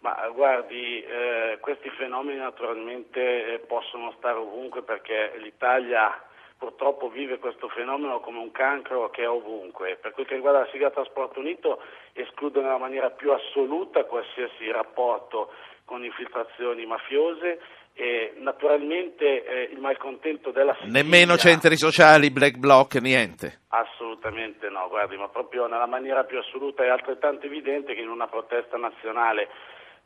[0.00, 6.22] Ma guardi, eh, questi fenomeni naturalmente eh, possono stare ovunque perché l'Italia
[6.56, 9.96] purtroppo vive questo fenomeno come un cancro che è ovunque.
[9.96, 15.52] Per quel che riguarda la sigla Trasporto Unito esclude nella maniera più assoluta qualsiasi rapporto
[15.84, 17.60] con infiltrazioni mafiose
[18.00, 21.02] e naturalmente eh, il malcontento della Sicilia...
[21.02, 23.60] Nemmeno centri sociali, black bloc, niente?
[23.68, 28.26] Assolutamente no, guardi, ma proprio nella maniera più assoluta è altrettanto evidente che in una
[28.26, 29.48] protesta nazionale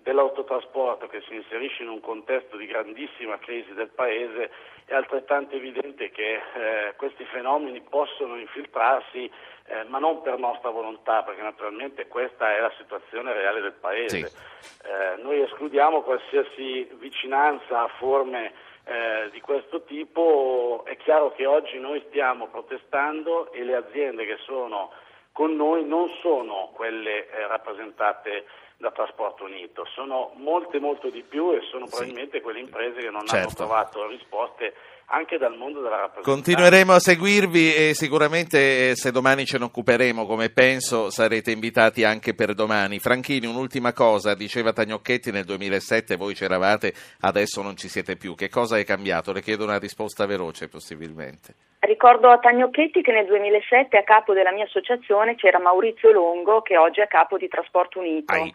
[0.05, 4.51] dell'autotrasporto che si inserisce in un contesto di grandissima crisi del Paese,
[4.85, 9.31] è altrettanto evidente che eh, questi fenomeni possono infiltrarsi,
[9.67, 14.27] eh, ma non per nostra volontà, perché naturalmente questa è la situazione reale del Paese.
[14.27, 14.87] Sì.
[14.87, 18.53] Eh, noi escludiamo qualsiasi vicinanza a forme
[18.85, 24.37] eh, di questo tipo, è chiaro che oggi noi stiamo protestando e le aziende che
[24.45, 24.93] sono
[25.35, 28.45] con noi non sono quelle eh, rappresentate
[28.85, 33.27] da Trasporto Unito, sono molte molto di più e sono probabilmente quelle imprese che non
[33.27, 33.37] certo.
[33.37, 34.75] hanno trovato risposte
[35.07, 36.31] anche dal mondo della rappresentanza.
[36.31, 42.05] Continueremo a seguirvi e sicuramente eh, se domani ce ne occuperemo, come penso, sarete invitati
[42.05, 42.99] anche per domani.
[42.99, 48.35] Franchini, un'ultima cosa, diceva Tagnocchetti nel 2007 voi c'eravate, adesso non ci siete più.
[48.35, 49.33] Che cosa è cambiato?
[49.33, 51.55] Le chiedo una risposta veloce possibilmente.
[51.81, 56.77] Ricordo a Tagnocchetti che nel 2007 a capo della mia associazione c'era Maurizio Longo che
[56.77, 58.33] oggi è a capo di Trasporto Unito.
[58.33, 58.55] Ai.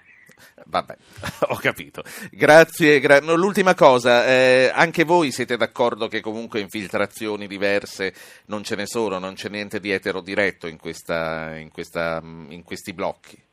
[0.66, 0.96] Vabbè,
[1.50, 2.04] ho capito.
[2.32, 3.00] Grazie.
[3.00, 8.14] Gra- no, l'ultima cosa, eh, anche voi siete d'accordo che comunque infiltrazioni diverse
[8.46, 12.64] non ce ne sono, non c'è niente di etero diretto in, questa, in, questa, in
[12.64, 13.49] questi blocchi?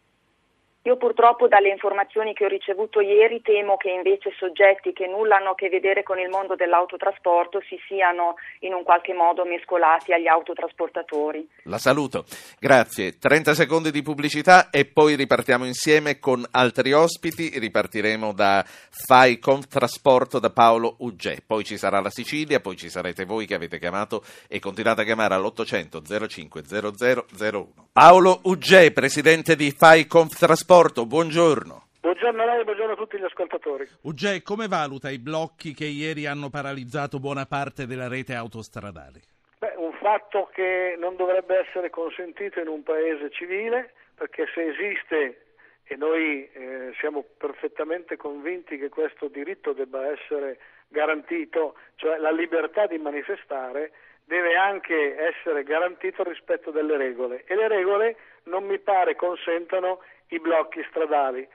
[0.86, 5.50] Io purtroppo dalle informazioni che ho ricevuto ieri temo che invece soggetti che nulla hanno
[5.50, 10.28] a che vedere con il mondo dell'autotrasporto si siano in un qualche modo mescolati agli
[10.28, 11.44] autotrasportatori.
[11.64, 12.24] La saluto,
[12.60, 13.18] grazie.
[13.18, 17.58] 30 secondi di pubblicità e poi ripartiamo insieme con altri ospiti.
[17.58, 21.38] Ripartiremo da Fai Trasporto da Paolo Uggè.
[21.44, 25.04] Poi ci sarà la Sicilia, poi ci sarete voi che avete chiamato e continuate a
[25.04, 27.72] chiamare all'800 05 0001.
[27.92, 31.86] Paolo Uggè, presidente di Fai Trasporto Porto, buongiorno.
[32.02, 33.88] Buongiorno a lei buongiorno a tutti gli ascoltatori.
[34.02, 39.22] Ugge, come valuta i blocchi che ieri hanno paralizzato buona parte della rete autostradale?
[39.58, 45.46] Beh, un fatto che non dovrebbe essere consentito in un paese civile, perché se esiste,
[45.84, 50.58] e noi eh, siamo perfettamente convinti che questo diritto debba essere
[50.88, 53.92] garantito, cioè la libertà di manifestare,
[54.26, 60.00] deve anche essere garantito il rispetto delle regole e le regole non mi pare consentano
[60.28, 61.46] i blocchi stradali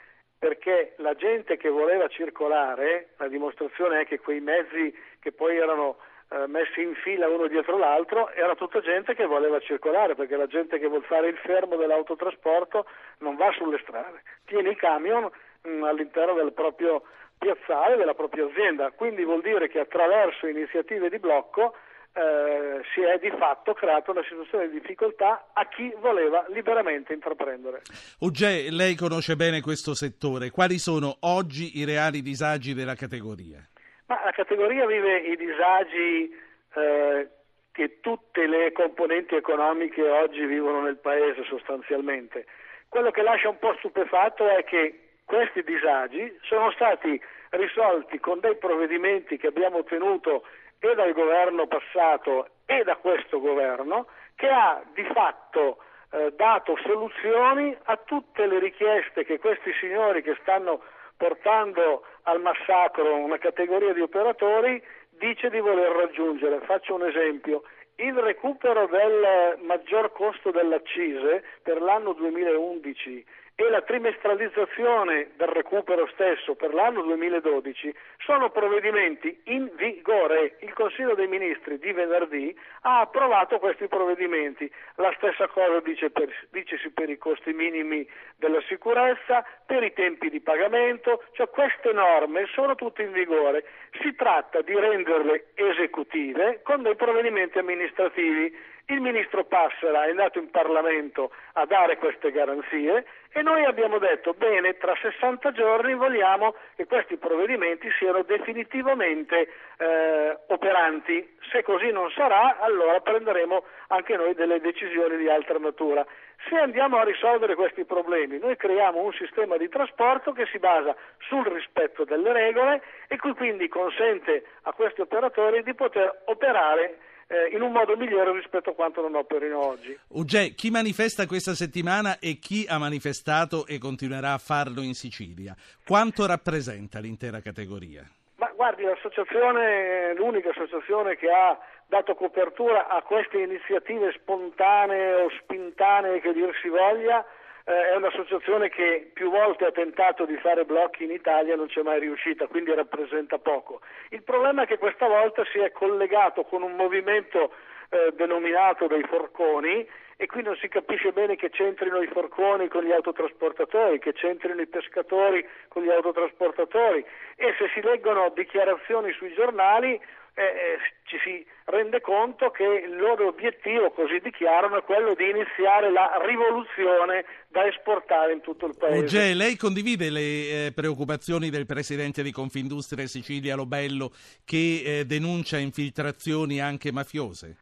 [0.42, 5.98] perché la gente che voleva circolare, la dimostrazione è che quei mezzi che poi erano
[6.32, 10.48] eh, messi in fila uno dietro l'altro, era tutta gente che voleva circolare, perché la
[10.48, 12.88] gente che vuole fare il fermo dell'autotrasporto
[13.20, 15.30] non va sulle strade, tiene i camion
[15.62, 17.04] mh, mm, all'interno del proprio
[17.38, 21.76] piazzale, della propria azienda, quindi vuol dire che attraverso iniziative di blocco
[22.14, 27.82] eh, si è di fatto creata una situazione di difficoltà a chi voleva liberamente intraprendere.
[28.20, 33.66] Ugge, lei conosce bene questo settore, quali sono oggi i reali disagi della categoria?
[34.08, 36.36] Ma la categoria vive i disagi
[36.76, 37.30] eh,
[37.72, 42.46] che tutte le componenti economiche oggi vivono nel Paese sostanzialmente.
[42.90, 47.22] Quello che lascia un po' stupefatto è che questi disagi sono stati
[47.52, 50.44] risolti con dei provvedimenti che abbiamo ottenuto
[50.82, 55.78] e dal governo passato e da questo governo che ha di fatto
[56.12, 60.82] eh, dato soluzioni a tutte le richieste che questi signori che stanno
[61.16, 66.62] portando al massacro una categoria di operatori, dice di voler raggiungere.
[66.62, 67.62] Faccio un esempio.
[67.98, 73.24] Il recupero del maggior costo dell'accise per l'anno 2011
[73.66, 80.58] e la trimestralizzazione del recupero stesso per l'anno 2012 sono provvedimenti in vigore.
[80.62, 84.72] Il Consiglio dei Ministri di venerdì ha approvato questi provvedimenti.
[84.96, 90.30] La stessa cosa dice per, dicesi per i costi minimi della sicurezza, per i tempi
[90.30, 93.64] di pagamento, cioè queste norme sono tutte in vigore.
[94.02, 100.50] Si tratta di renderle esecutive con dei provvedimenti amministrativi il ministro Passera è andato in
[100.50, 106.86] Parlamento a dare queste garanzie e noi abbiamo detto bene, tra 60 giorni vogliamo che
[106.86, 111.38] questi provvedimenti siano definitivamente eh, operanti.
[111.50, 116.06] Se così non sarà, allora prenderemo anche noi delle decisioni di altra natura.
[116.50, 120.94] Se andiamo a risolvere questi problemi, noi creiamo un sistema di trasporto che si basa
[121.20, 126.98] sul rispetto delle regole e che quindi consente a questi operatori di poter operare
[127.32, 129.98] eh, in un modo migliore rispetto a quanto non operino oggi.
[130.10, 135.56] Ugè, chi manifesta questa settimana e chi ha manifestato e continuerà a farlo in Sicilia?
[135.86, 138.04] Quanto rappresenta l'intera categoria?
[138.36, 146.20] Ma guardi, l'associazione, l'unica associazione che ha dato copertura a queste iniziative spontanee o spintanee
[146.20, 147.26] che dir si voglia
[147.66, 151.68] eh, è un'associazione che più volte ha tentato di fare blocchi in Italia e non
[151.68, 153.82] c'è mai riuscita, quindi rappresenta poco.
[154.10, 157.54] Il problema è che questa volta si è collegato con un movimento
[157.90, 159.88] eh, denominato dei forconi
[160.22, 164.62] e qui non si capisce bene che c'entrino i forconi con gli autotrasportatori, che c'entrino
[164.62, 167.04] i pescatori con gli autotrasportatori
[167.36, 170.00] e se si leggono dichiarazioni sui giornali
[170.34, 175.92] eh, ci si rende conto che il loro obiettivo, così dichiarano, è quello di iniziare
[175.92, 179.04] la rivoluzione da esportare in tutto il paese.
[179.04, 184.12] Ogge, lei condivide le eh, preoccupazioni del presidente di Confindustria Sicilia Lobello
[184.46, 187.56] che eh, denuncia infiltrazioni anche mafiose?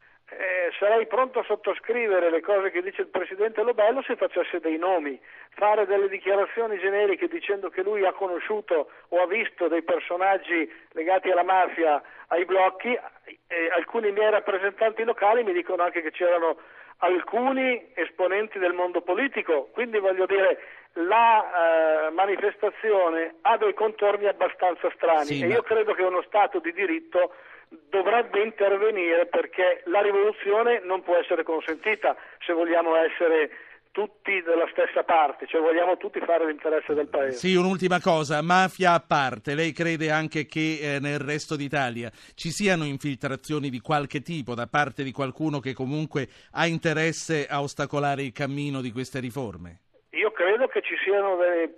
[0.80, 5.20] Sarei pronto a sottoscrivere le cose che dice il Presidente Lobello se facesse dei nomi,
[5.50, 11.30] fare delle dichiarazioni generiche dicendo che lui ha conosciuto o ha visto dei personaggi legati
[11.30, 12.98] alla mafia ai blocchi,
[13.76, 16.56] alcuni miei rappresentanti locali mi dicono anche che c'erano
[16.98, 20.60] alcuni esponenti del mondo politico, quindi voglio dire
[20.94, 26.58] la eh, manifestazione ha dei contorni abbastanza strani sì, e io credo che uno Stato
[26.58, 27.34] di diritto
[27.88, 33.50] dovrebbe intervenire perché la rivoluzione non può essere consentita se vogliamo essere
[33.92, 37.36] tutti dalla stessa parte, cioè vogliamo tutti fare l'interesse del paese.
[37.38, 42.50] Sì, un'ultima cosa, mafia a parte, lei crede anche che eh, nel resto d'Italia ci
[42.50, 48.22] siano infiltrazioni di qualche tipo da parte di qualcuno che comunque ha interesse a ostacolare
[48.22, 49.80] il cammino di queste riforme?
[50.10, 51.68] Io credo che ci siano dei,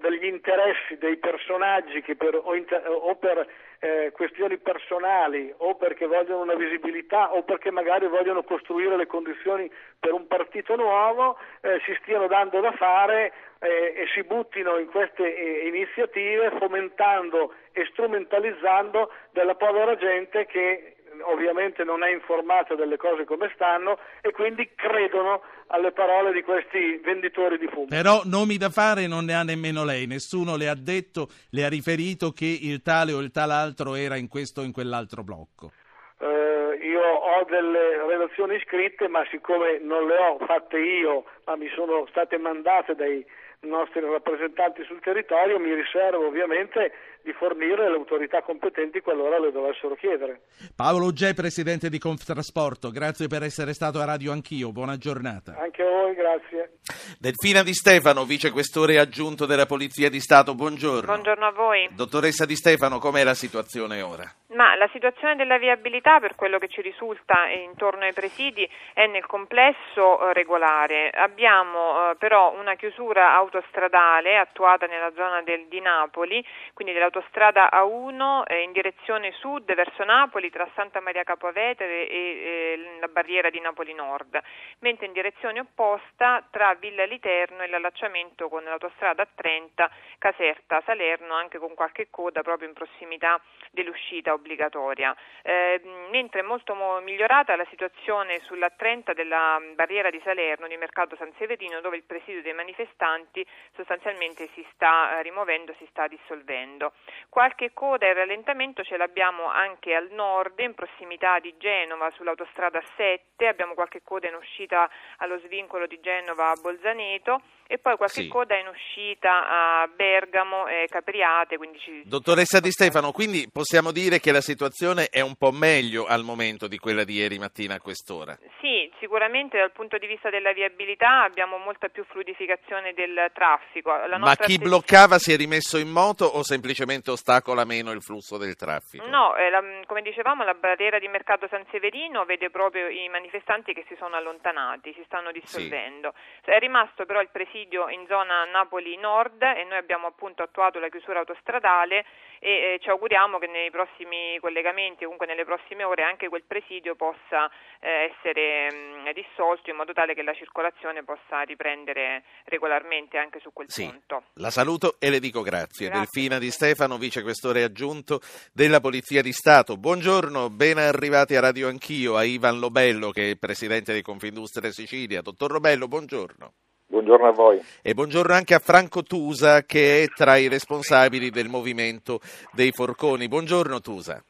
[0.00, 3.46] degli interessi dei personaggi che per, o, inter, o per
[3.80, 9.70] eh, questioni personali o perché vogliono una visibilità o perché magari vogliono costruire le condizioni
[9.98, 14.86] per un partito nuovo, eh, si stiano dando da fare eh, e si buttino in
[14.90, 22.96] queste eh, iniziative fomentando e strumentalizzando della povera gente che ovviamente non è informata delle
[22.96, 27.86] cose come stanno e quindi credono alle parole di questi venditori di fumo.
[27.86, 31.68] Però nomi da fare non ne ha nemmeno lei, nessuno le ha detto, le ha
[31.68, 35.72] riferito che il tale o il tal altro era in questo o in quell'altro blocco.
[36.18, 41.68] Uh, io ho delle relazioni scritte, ma siccome non le ho fatte io, ma mi
[41.74, 43.24] sono state mandate dai
[43.60, 49.94] nostri rappresentanti sul territorio, mi riservo ovviamente di fornire le autorità competenti qualora le dovessero
[49.94, 50.42] chiedere.
[50.74, 55.56] Paolo Ge, presidente di Conftrasporto, grazie per essere stato a Radio Anch'io, buona giornata.
[55.58, 56.78] Anche a voi, grazie.
[57.18, 61.06] Delfina Di Stefano, vicequestore aggiunto della Polizia di Stato, buongiorno.
[61.06, 61.88] Buongiorno a voi.
[61.92, 64.24] Dottoressa Di Stefano, com'è la situazione ora?
[64.52, 69.26] Ma la situazione della viabilità, per quello che ci risulta intorno ai presidi, è nel
[69.26, 71.10] complesso eh, regolare.
[71.10, 78.44] Abbiamo eh, però una chiusura autostradale attuata nella zona del, di Napoli, quindi dell'autostrada A1
[78.46, 83.60] eh, in direzione sud verso Napoli tra Santa Maria Capovetere e eh, la barriera di
[83.60, 84.40] Napoli Nord,
[84.78, 91.58] mentre in direzione opposta tra Villa Literno e l'allacciamento con l'autostrada A30 Caserta Salerno, anche
[91.58, 93.40] con qualche coda proprio in prossimità
[93.72, 95.14] dell'uscita obbligatoria.
[95.42, 101.16] Eh, mentre è molto migliorata la situazione sulla 30 della barriera di Salerno di Mercato
[101.16, 103.44] San Severino dove il presidio dei manifestanti
[103.74, 106.92] sostanzialmente si sta eh, rimuovendo, si sta dissolvendo.
[107.28, 113.46] Qualche coda e rallentamento ce l'abbiamo anche al nord in prossimità di Genova sull'autostrada 7,
[113.46, 117.40] abbiamo qualche coda in uscita allo svincolo di Genova a Bolzaneto
[117.70, 118.28] e poi qualche Sì.
[118.28, 119.46] coda in uscita
[119.82, 121.56] a Bergamo e Capriate.
[121.56, 122.02] Quindi ci...
[122.04, 126.66] Dottoressa Di Stefano, quindi possiamo dire che la situazione è un po' meglio al momento
[126.66, 128.36] di quella di ieri mattina a quest'ora.
[128.60, 133.90] Sì, sicuramente dal punto di vista della viabilità abbiamo molta più fluidificazione del traffico.
[133.94, 138.02] La Ma chi attenzione- bloccava si è rimesso in moto o semplicemente ostacola meno il
[138.02, 139.06] flusso del traffico?
[139.06, 143.72] No, eh, la- come dicevamo la barriera di Mercato San Severino vede proprio i manifestanti
[143.74, 146.14] che si sono allontanati, si stanno dissolvendo.
[146.44, 147.58] È rimasto però il presidio
[147.90, 152.04] in zona Napoli Nord e noi abbiamo appunto attuato la chiusura autostradale
[152.38, 156.94] e eh, ci auguriamo che nei prossimi collegamenti, comunque nelle prossime ore, anche quel presidio
[156.96, 157.50] possa
[157.80, 163.52] eh, essere mh, dissolto in modo tale che la circolazione possa riprendere regolarmente anche su
[163.52, 163.84] quel Sì.
[163.84, 164.24] punto.
[164.34, 165.88] La saluto e le dico grazie.
[165.88, 165.90] Grazie.
[166.10, 168.20] Delfina Di Stefano, vicequestore aggiunto
[168.54, 169.76] della Polizia di Stato.
[169.76, 175.20] Buongiorno, ben arrivati a Radio Anch'io, a Ivan Lobello che è presidente di Confindustria Sicilia.
[175.20, 176.52] Dottor Lobello, buongiorno.
[176.90, 177.60] Buongiorno a voi.
[177.82, 182.18] E buongiorno anche a Franco Tusa che è tra i responsabili del movimento
[182.50, 183.28] dei forconi.
[183.28, 184.20] Buongiorno Tusa.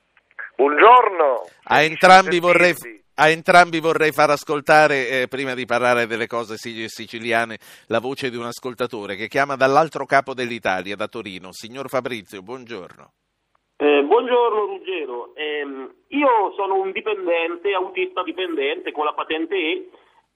[0.56, 1.46] Buongiorno.
[1.64, 2.74] A entrambi vorrei,
[3.14, 7.56] a entrambi vorrei far ascoltare, eh, prima di parlare delle cose sic- siciliane,
[7.86, 11.52] la voce di un ascoltatore che chiama dall'altro capo dell'Italia, da Torino.
[11.52, 13.12] Signor Fabrizio, buongiorno.
[13.78, 19.88] Eh, buongiorno Ruggero, Ehm, io sono un dipendente, autista dipendente con la patente E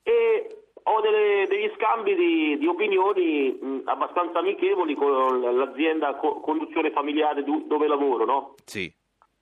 [0.02, 6.90] e ho delle- degli scambi di, di opinioni mh, abbastanza amichevoli con l'azienda co- conduzione
[6.90, 8.54] familiare du- dove lavoro, no?
[8.64, 8.92] Sì.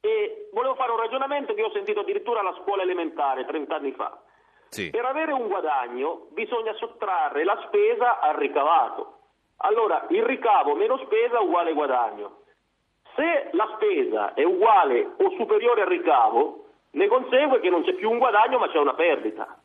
[0.01, 4.21] E volevo fare un ragionamento che ho sentito addirittura alla scuola elementare 30 anni fa.
[4.69, 4.91] Sì.
[4.91, 9.19] Per avere un guadagno bisogna sottrarre la spesa al ricavato.
[9.59, 12.39] Allora, il ricavo meno spesa uguale guadagno.
[13.15, 18.11] Se la spesa è uguale o superiore al ricavo, ne consegue che non c'è più
[18.11, 19.62] un guadagno ma c'è una perdita.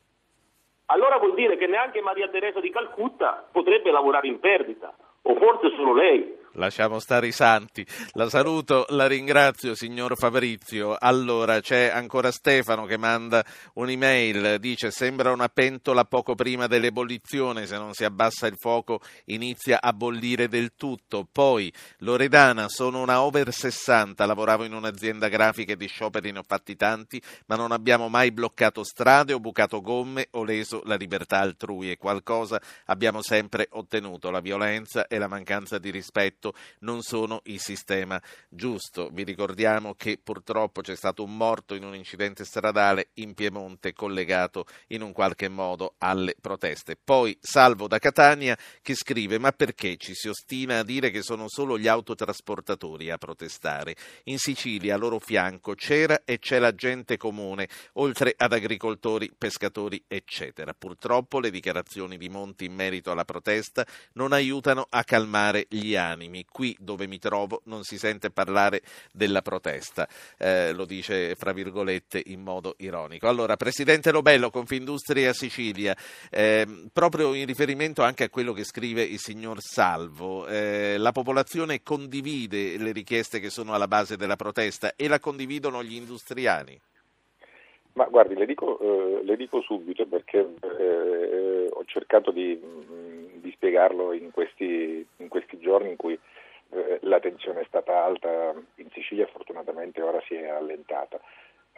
[0.89, 5.75] Allora vuol dire che neanche Maria Teresa di Calcutta potrebbe lavorare in perdita, o forse
[5.75, 6.36] solo lei.
[6.57, 7.85] Lasciamo stare i santi.
[8.13, 10.95] La saluto, la ringrazio, signor Fabrizio.
[10.99, 17.77] Allora, c'è ancora Stefano che manda un'email, dice sembra una pentola poco prima dell'ebollizione, se
[17.77, 21.27] non si abbassa il fuoco inizia a bollire del tutto.
[21.31, 26.43] Poi, Loredana, sono una over 60, lavoravo in un'azienda grafica e di scioperi ne ho
[26.43, 31.37] fatti tanti, ma non abbiamo mai bloccato strade o bucato gomme o leso la libertà
[31.37, 34.31] altrui e qualcosa abbiamo sempre ottenuto.
[34.31, 36.45] La violenza e la mancanza di rispetto
[36.79, 39.09] non sono il sistema giusto.
[39.11, 44.65] Vi ricordiamo che purtroppo c'è stato un morto in un incidente stradale in Piemonte collegato
[44.87, 46.97] in un qualche modo alle proteste.
[47.01, 51.45] Poi Salvo da Catania che scrive ma perché ci si ostina a dire che sono
[51.47, 53.95] solo gli autotrasportatori a protestare?
[54.25, 60.03] In Sicilia a loro fianco c'era e c'è la gente comune, oltre ad agricoltori, pescatori,
[60.07, 60.73] eccetera.
[60.73, 66.36] Purtroppo le dichiarazioni di Monti in merito alla protesta non aiutano a calmare gli animi.
[66.49, 68.81] Qui dove mi trovo non si sente parlare
[69.11, 70.07] della protesta,
[70.37, 73.27] eh, lo dice fra virgolette in modo ironico.
[73.27, 75.95] Allora, Presidente Lobello, Confindustria Sicilia,
[76.29, 81.83] ehm, proprio in riferimento anche a quello che scrive il signor Salvo, eh, la popolazione
[81.83, 86.79] condivide le richieste che sono alla base della protesta e la condividono gli industriali?
[87.97, 93.51] Ma guardi, le dico, eh, le dico subito perché eh, ho cercato di, mh, di
[93.53, 96.13] spiegarlo in questi, in questi giorni in cui
[96.69, 101.19] eh, la tensione è stata alta in Sicilia fortunatamente ora si è allentata.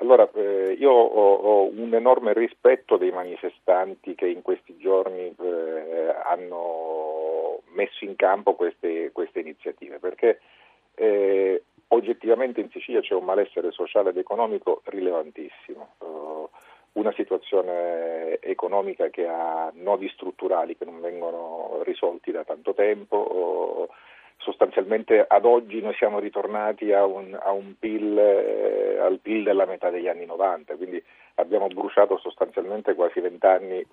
[0.01, 6.15] Allora, eh, io ho, ho, un enorme rispetto dei manifestanti che in questi giorni eh,
[6.25, 10.41] hanno messo in campo queste, queste iniziative, perché
[10.95, 16.49] eh, oggettivamente in Sicilia c'è un malessere sociale ed economico rilevantissimo, uh,
[16.93, 23.87] una situazione economica che ha nodi strutturali che non vengono risolti da tanto tempo.
[23.87, 23.93] Uh,
[24.39, 29.65] sostanzialmente ad oggi noi siamo ritornati a un, a un PIL, eh, al PIL della
[29.65, 31.03] metà degli anni 90, quindi
[31.39, 33.85] abbiamo bruciato sostanzialmente quasi vent'anni,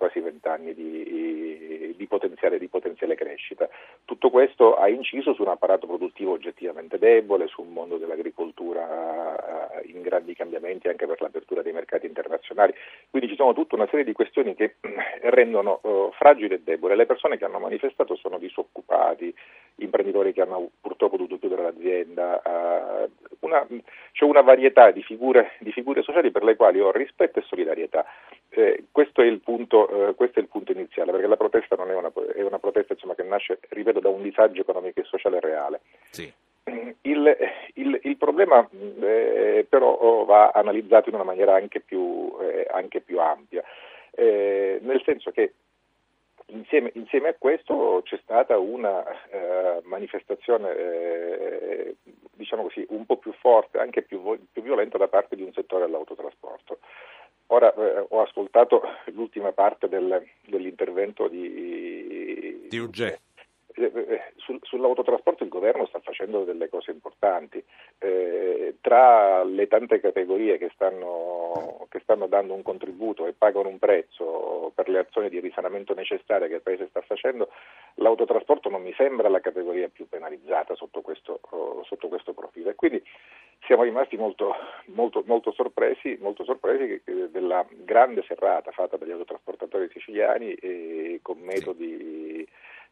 [0.73, 3.67] di, di, potenziale, di potenziale crescita.
[4.05, 10.01] Tutto questo ha inciso su un apparato produttivo oggettivamente debole, su un mondo dell'agricoltura in
[10.01, 12.73] grandi cambiamenti anche per l'apertura dei mercati internazionali.
[13.09, 14.75] Quindi ci sono tutta una serie di questioni che
[15.21, 16.95] rendono uh, fragile e debole.
[16.95, 19.33] Le persone che hanno manifestato sono disoccupati,
[19.75, 22.41] imprenditori che hanno purtroppo dovuto chiudere l'azienda,
[23.39, 23.65] una,
[24.11, 28.05] c'è una varietà di figure, di figure, sociali per le quali ho rispetto e solidarietà.
[28.49, 31.95] Eh, questo, è punto, eh, questo, è il punto, iniziale, perché la protesta non è
[31.95, 35.81] una, è una protesta insomma, che nasce, ripeto, da un disagio economico e sociale reale.
[36.09, 36.31] Sì.
[37.01, 37.37] Il,
[37.75, 38.67] il, il, problema
[38.99, 43.63] eh, però va analizzato in una maniera anche più, eh, anche più ampia,
[44.11, 45.53] eh, nel senso che
[46.47, 51.95] insieme, insieme, a questo c'è stata una eh, manifestazione, eh,
[52.33, 54.21] diciamo così, un po' più forte, anche più,
[54.51, 56.79] più, violenta da parte di un settore dell'autotrasporto.
[57.47, 58.81] Ora eh, ho ascoltato
[59.13, 63.21] l'ultima parte del, dell'intervento di, di Ugge.
[63.79, 67.63] Eh, eh, sul, sull'autotrasporto il governo sta facendo delle cose importanti.
[67.99, 73.77] Eh, tra le tante categorie che stanno, che stanno, dando un contributo e pagano un
[73.77, 77.49] prezzo per le azioni di risanamento necessarie che il Paese sta facendo,
[77.95, 81.39] l'autotrasporto non mi sembra la categoria più penalizzata sotto questo,
[81.83, 82.71] sotto questo profilo.
[82.71, 83.03] E quindi
[83.65, 84.55] siamo rimasti molto,
[84.85, 92.47] molto, molto sorpresi, molto sorpresi della grande serrata fatta dagli autotrasportatori siciliani e con metodi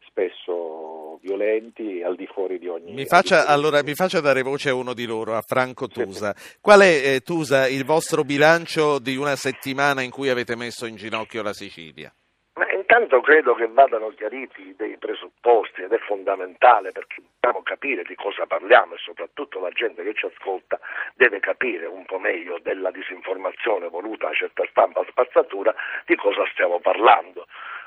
[0.06, 2.92] spesso violenti al di fuori di ogni...
[2.92, 6.34] Mi faccia, allora, mi faccia dare voce a uno di loro, a Franco Tusa.
[6.60, 10.96] Qual è, eh, Tusa, il vostro bilancio di una settimana in cui avete messo in
[10.96, 12.12] ginocchio la Sicilia?
[12.54, 18.14] Ma intanto credo che vadano chiariti dei presupposti ed è fondamentale perché dobbiamo capire di
[18.14, 20.80] cosa parliamo e soprattutto la gente che ci ascolta
[21.14, 25.74] deve capire un po' meglio della disinformazione voluta a certa stampa spazzatura
[26.06, 27.46] di cosa stiamo parlando.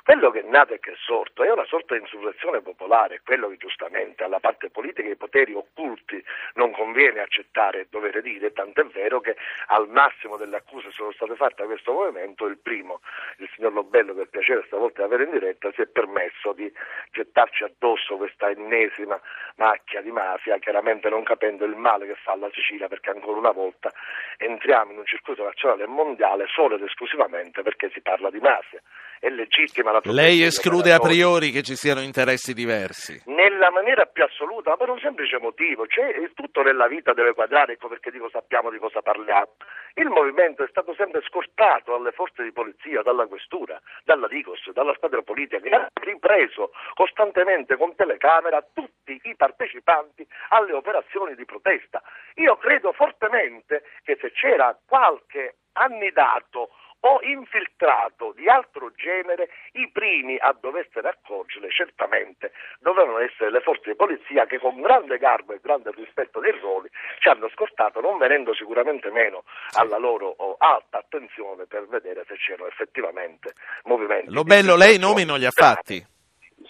[0.10, 3.48] Quello che è nato e che è sorto è una sorta di insurrezione popolare, quello
[3.48, 6.20] che giustamente alla parte politica i poteri occulti
[6.56, 9.36] non conviene accettare e dovere dire, tant'è vero che
[9.68, 13.02] al massimo delle accuse sono state fatte a questo movimento, il primo,
[13.38, 16.74] il signor Lobello, per piacere stavolta di avere in diretta, si è permesso di
[17.12, 19.22] gettarci addosso questa ennesima
[19.58, 23.52] macchia di mafia, chiaramente non capendo il male che fa alla Sicilia, perché ancora una
[23.52, 23.92] volta
[24.38, 28.82] entriamo in un circuito nazionale e mondiale solo ed esclusivamente perché si parla di mafia
[29.20, 33.22] è legittima la Lei esclude a priori che ci siano interessi diversi?
[33.26, 37.74] Nella maniera più assoluta, ma per un semplice motivo, cioè tutto nella vita deve quadrare,
[37.74, 39.56] ecco perché dico sappiamo di cosa parliamo.
[39.96, 44.94] Il movimento è stato sempre scortato dalle forze di polizia, dalla questura, dalla Digos, dalla
[44.94, 52.02] squadra politica, che ha ripreso costantemente con telecamera tutti i partecipanti alle operazioni di protesta.
[52.36, 56.70] Io credo fortemente che se c'era qualche annidato
[57.02, 63.92] o infiltrato di altro genere, i primi a doversene accorgere certamente dovevano essere le forze
[63.92, 66.90] di polizia che con grande garbo e grande rispetto dei ruoli
[67.20, 69.44] ci hanno scortato, non venendo sicuramente meno
[69.78, 74.32] alla loro alta attenzione per vedere se c'erano effettivamente movimenti.
[74.32, 76.18] Lo bello, lei nomi non li ha fatti?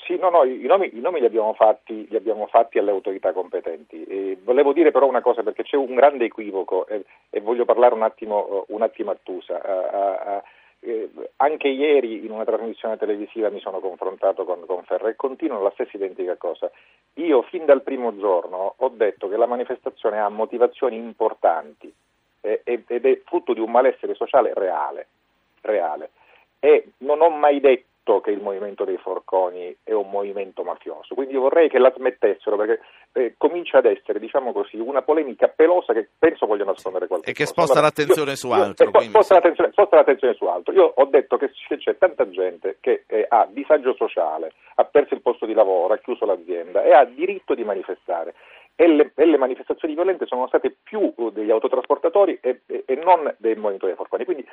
[0.09, 3.31] Sì, no, no, i nomi, i nomi li, abbiamo fatti, li, abbiamo fatti, alle autorità
[3.31, 4.03] competenti.
[4.05, 7.93] E volevo dire però una cosa perché c'è un grande equivoco e, e voglio parlare
[7.93, 9.61] un attimo, un attimo a Tusa.
[9.63, 10.41] Uh, uh,
[10.79, 15.61] eh, anche ieri in una trasmissione televisiva mi sono confrontato con, con Ferra e continuano
[15.61, 16.71] la stessa identica cosa.
[17.15, 21.93] Io fin dal primo giorno ho detto che la manifestazione ha motivazioni importanti
[22.41, 25.05] eh, ed è frutto di un malessere sociale reale,
[25.61, 26.09] reale.
[26.59, 31.13] E non ho mai detto detto che il movimento dei forconi è un movimento mafioso,
[31.13, 32.81] quindi io vorrei che la smettessero perché
[33.13, 37.31] eh, comincia ad essere, diciamo così, una polemica pelosa che penso voglia nascondere qualcosa.
[37.31, 38.85] E che sposta allora, l'attenzione io, su altro.
[38.85, 39.33] Io, sposta, sì.
[39.33, 40.73] l'attenzione, sposta, l'attenzione, su altro.
[40.73, 45.21] Io ho detto che c'è tanta gente che eh, ha disagio sociale, ha perso il
[45.21, 48.33] posto di lavoro, ha chiuso l'azienda e ha diritto di manifestare
[48.81, 53.35] e le, e le, manifestazioni violente sono state più degli autotrasportatori e, e, e non
[53.37, 54.47] dei movimenti dei forconi, quindi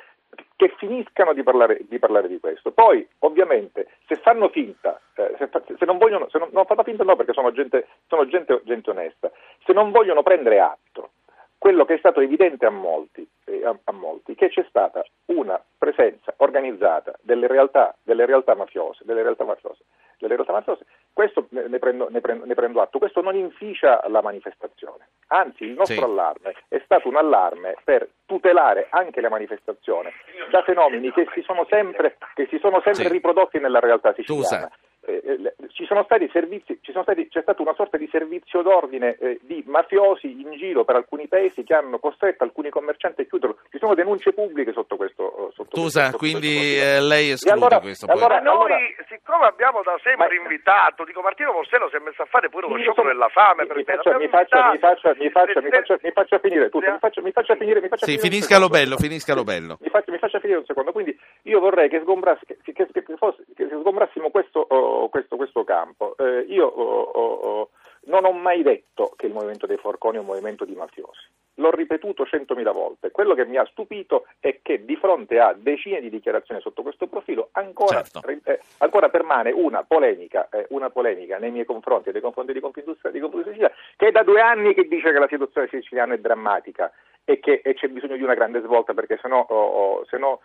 [0.57, 2.71] che finiscano di parlare, di parlare, di questo.
[2.71, 7.05] Poi, ovviamente, se fanno finta, eh, se, se, non vogliono, se non, non fanno finta
[7.05, 9.31] no perché sono, gente, sono gente, gente onesta,
[9.63, 11.11] se non vogliono prendere atto
[11.57, 15.61] quello che è stato evidente a molti, eh, a, a molti, che c'è stata una
[15.77, 19.83] presenza organizzata delle realtà, delle realtà mafiose, delle realtà mafiose,
[20.19, 20.85] delle mafiose.
[21.13, 25.63] Questo ne, ne, prendo, ne, prendo, ne, prendo, atto, questo non inficia la manifestazione, anzi
[25.63, 26.03] il nostro sì.
[26.03, 30.11] allarme è stato un allarme per tutelare anche la manifestazione
[30.51, 32.17] da fenomeni che si sono sempre,
[32.49, 33.11] si sono sempre sì.
[33.11, 34.69] riprodotti nella realtà siciliana.
[35.07, 38.61] Eh, eh, ci sono stati servizi, ci sono stati, c'è stata una sorta di servizio
[38.61, 43.25] d'ordine eh, di mafiosi in giro per alcuni paesi che hanno costretto alcuni commercianti a
[43.25, 43.55] chiuderlo.
[43.71, 45.51] Ci sono denunce pubbliche sotto questo.
[45.55, 48.05] Sotto Tusa, questo, quindi eh, lei esclude allora, questo.
[48.07, 48.77] Allora, noi, allora,
[49.07, 52.67] siccome abbiamo da sempre ma, invitato, dico Martino Morsello si è messo a fare pure
[52.67, 53.63] lo sciopero della fame.
[53.63, 57.21] Mi, faccia, mi, faccia, mi, faccia, mi, faccia, mi, faccia, mi faccia finire, mi faccia,
[57.21, 57.79] mi faccia finire.
[57.79, 59.77] Mi faccia sì, finire finisca lo bello, finisca lo bello.
[59.79, 60.91] Mi faccia, mi faccia finire un secondo.
[60.91, 66.15] Quindi io vorrei che, che, che, che, fosse, che sgombrassimo questo, oh, questo, questo campo.
[66.17, 67.69] Eh, io oh, oh, oh,
[68.07, 71.25] non ho mai detto che il movimento dei forconi è un movimento di mafiosi.
[71.59, 73.09] L'ho ripetuto centomila volte.
[73.09, 77.07] Quello che mi ha stupito è che di fronte a decine di dichiarazioni sotto questo
[77.07, 78.21] profilo ancora, certo.
[78.43, 82.59] eh, ancora permane una polemica, eh, una polemica, nei miei confronti e nei confronti di
[82.59, 86.19] Confindustria di Confindustria che è da due anni che dice che la situazione siciliana è
[86.19, 86.91] drammatica
[87.25, 90.39] e che e c'è bisogno di una grande svolta perché sennò, oh, oh, sennò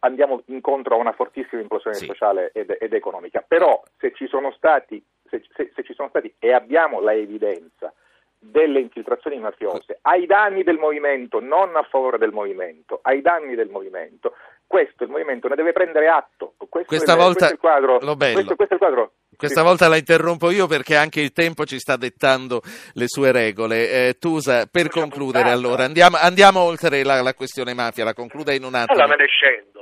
[0.00, 2.06] andiamo incontro a una fortissima implosione Sì.
[2.06, 3.44] sociale ed, ed economica.
[3.46, 7.92] Però se ci sono stati, se, se- se ci sono stati e abbiamo la evidenza
[8.38, 13.70] delle infiltrazioni mafiose ai danni del movimento, non a favore del movimento, ai danni del
[13.70, 14.34] movimento,
[14.66, 16.52] questo il movimento ne deve prendere atto.
[16.68, 17.98] Questo Questa è, volta- questo è il quadro.
[18.00, 18.34] lo bello.
[18.34, 19.12] Questo, questo è il quadro.
[19.36, 22.60] Questa volta la interrompo io perché anche il tempo ci sta dettando
[22.92, 23.90] le sue regole.
[24.08, 28.62] Eh, Tusa, per concludere allora, andiamo, andiamo oltre la, la questione mafia, la concluda in
[28.64, 28.92] un attimo.
[28.92, 29.73] Allora me ne scendo,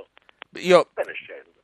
[0.61, 0.89] Io,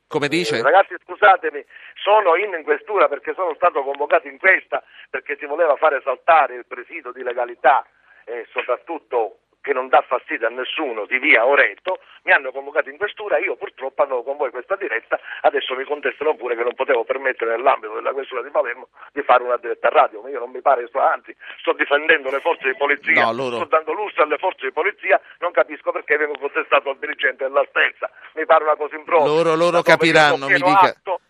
[0.07, 0.57] come dice?
[0.59, 1.64] Eh, Ragazzi, scusatemi,
[1.95, 6.66] sono in questura perché sono stato convocato in questa perché si voleva fare saltare il
[6.66, 7.86] presidio di legalità
[8.24, 12.97] e soprattutto che non dà fastidio a nessuno di via Oreto, mi hanno convocato in
[12.97, 17.05] questura, io purtroppo andavo con voi questa diretta, adesso mi contestano pure che non potevo
[17.05, 20.62] permettere nell'ambito della questura di Palermo di fare una diretta radio, ma io non mi
[20.62, 24.39] pare, sto, anzi sto difendendo le forze di polizia, No, loro- sto dando lustro alle
[24.39, 28.77] forze di polizia, non capisco perché vengo contestato al dirigente della stessa, mi pare una
[28.77, 29.29] cosa impropria.
[29.29, 31.21] Loro, loro capiranno, mi dica, atto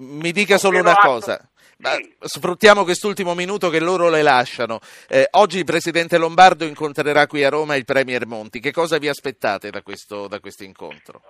[0.00, 1.50] mi dica solo una atto- cosa.
[1.80, 4.80] Ma sfruttiamo quest'ultimo minuto che loro le lasciano.
[5.08, 8.58] Eh, oggi il presidente Lombardo incontrerà qui a Roma il premier Monti.
[8.58, 11.22] Che cosa vi aspettate da questo, da questo incontro?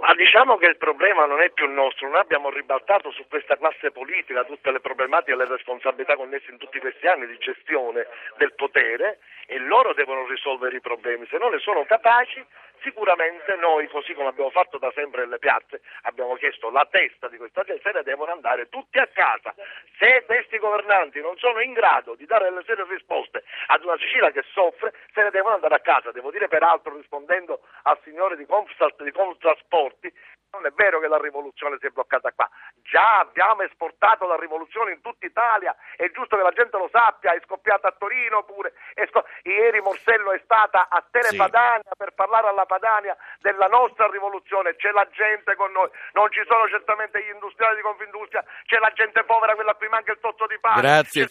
[0.00, 3.92] Ma diciamo che il problema non è più nostro, noi abbiamo ribaltato su questa classe
[3.92, 8.52] politica tutte le problematiche e le responsabilità connesse in tutti questi anni di gestione del
[8.54, 9.20] potere
[9.50, 12.40] e loro devono risolvere i problemi, se non ne sono capaci
[12.82, 17.36] sicuramente noi, così come abbiamo fatto da sempre nelle piazze, abbiamo chiesto la testa di
[17.36, 19.52] questa gente, se ne devono andare tutti a casa.
[19.98, 24.30] Se questi governanti non sono in grado di dare delle serie risposte ad una Sicilia
[24.30, 26.12] che soffre, se ne devono andare a casa.
[26.12, 30.12] Devo dire peraltro, rispondendo al signore di Conftrasporti,
[30.52, 32.48] non è vero che la rivoluzione si è bloccata qua,
[32.82, 37.32] già abbiamo esportato la rivoluzione in tutta Italia, è giusto che la gente lo sappia,
[37.32, 38.74] è scoppiata a Torino pure,
[39.08, 44.90] sco- ieri Morsello è stata a Telepadania per parlare alla Padania della nostra rivoluzione, c'è
[44.90, 49.24] la gente con noi, non ci sono certamente gli industriali di Confindustria, c'è la gente
[49.24, 50.80] povera, quella a cui manca il tozzo di pane.
[50.80, 51.26] Grazie,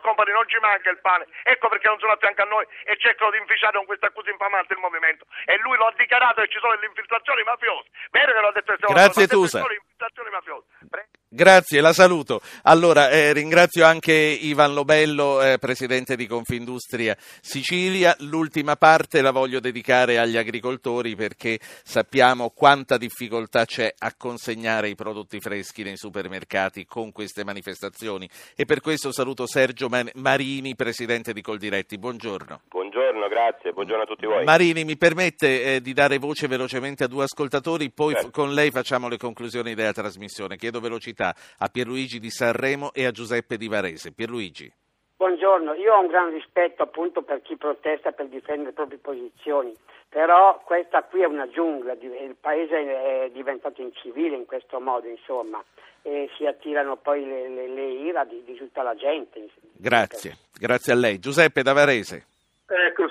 [0.00, 2.96] Company, non ci manca il pane, ecco perché non sono a fianco a noi e
[2.98, 5.26] cercano di inficiare con questa accusa infamante il movimento.
[5.44, 7.88] E lui lo ha dichiarato che ci sono le infiltrazioni mafiose.
[8.14, 9.60] Vero che l'ho detto Grazie, Tusa.
[9.94, 10.66] Infiltrazioni mafiose.
[10.88, 12.40] Pre- Grazie, la saluto.
[12.62, 18.14] Allora, eh, ringrazio anche Ivan Lobello, eh, presidente di Confindustria Sicilia.
[18.20, 24.94] L'ultima parte la voglio dedicare agli agricoltori perché sappiamo quanta difficoltà c'è a consegnare i
[24.94, 31.42] prodotti freschi nei supermercati con queste manifestazioni e per questo saluto Sergio Marini, presidente di
[31.42, 31.98] Coldiretti.
[31.98, 32.60] Buongiorno.
[32.68, 34.44] Buongiorno, grazie, buongiorno a tutti voi.
[34.44, 38.28] Marini, mi permette eh, di dare voce velocemente a due ascoltatori, poi Certo.
[38.28, 40.56] f- con lei facciamo le conclusioni della trasmissione.
[40.56, 44.12] Chiedo velocità a Pierluigi di Sanremo e a Giuseppe di Varese.
[44.12, 44.70] Pierluigi.
[45.16, 49.72] Buongiorno, io ho un gran rispetto appunto per chi protesta per difendere le proprie posizioni,
[50.08, 55.64] però questa qui è una giungla, il paese è diventato incivile in questo modo, insomma,
[56.02, 59.48] e si attirano poi le, le- le ira di, di tutta la gente.
[59.72, 61.18] Grazie, grazie a lei.
[61.18, 62.26] Giuseppe da Varese.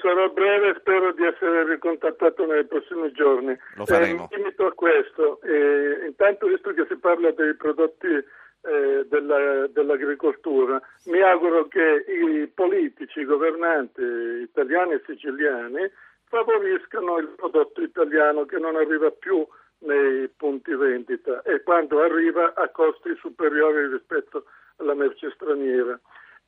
[0.04, 3.58] Sarò breve e spero di essere ricontattato nei prossimi giorni.
[3.76, 4.28] Lo faremo.
[4.30, 5.42] Eh, mi limito a questo.
[5.42, 8.08] Eh, intanto, visto che si parla dei prodotti
[8.66, 15.90] eh, della- dell'agricoltura, mi auguro che i politici, i governanti italiani e siciliani
[16.28, 19.46] favoriscano il prodotto italiano che non arriva più
[19.80, 24.46] nei punti vendita e quando arriva a costi superiori rispetto
[24.78, 26.00] alla merce straniera.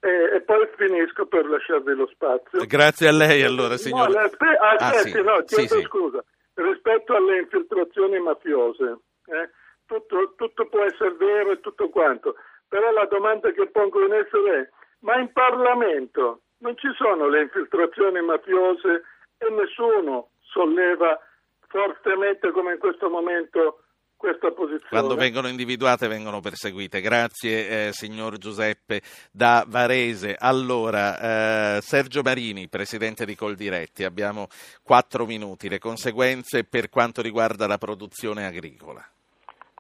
[0.06, 2.64] E, e poi finisco per lasciarvi lo spazio.
[2.68, 4.10] Grazie a lei allora, signor.
[4.12, 5.22] No, aspe- aspetti, Ah, sì.
[5.24, 5.82] no, chiedo sì.
[5.82, 6.24] scusa.
[6.54, 9.50] Rispetto alle infiltrazioni mafiose, eh,
[9.88, 12.36] tutto, tutto può essere vero e tutto quanto,
[12.68, 17.42] però la domanda che pongo in essere è, ma in Parlamento non ci sono le
[17.42, 19.04] infiltrazioni mafiose
[19.40, 21.20] e nessuno solleva
[21.68, 23.80] fortemente come in questo momento
[24.26, 24.88] questa posizione?
[24.90, 27.00] Quando vengono individuate vengono perseguite.
[27.00, 29.02] Grazie eh, signor Giuseppe
[29.32, 30.36] da Varese.
[30.38, 34.48] Allora, eh, Sergio Marini, presidente di Coldiretti, abbiamo
[34.84, 35.70] quattro minuti.
[35.70, 39.08] Le conseguenze per quanto riguarda la produzione agricola.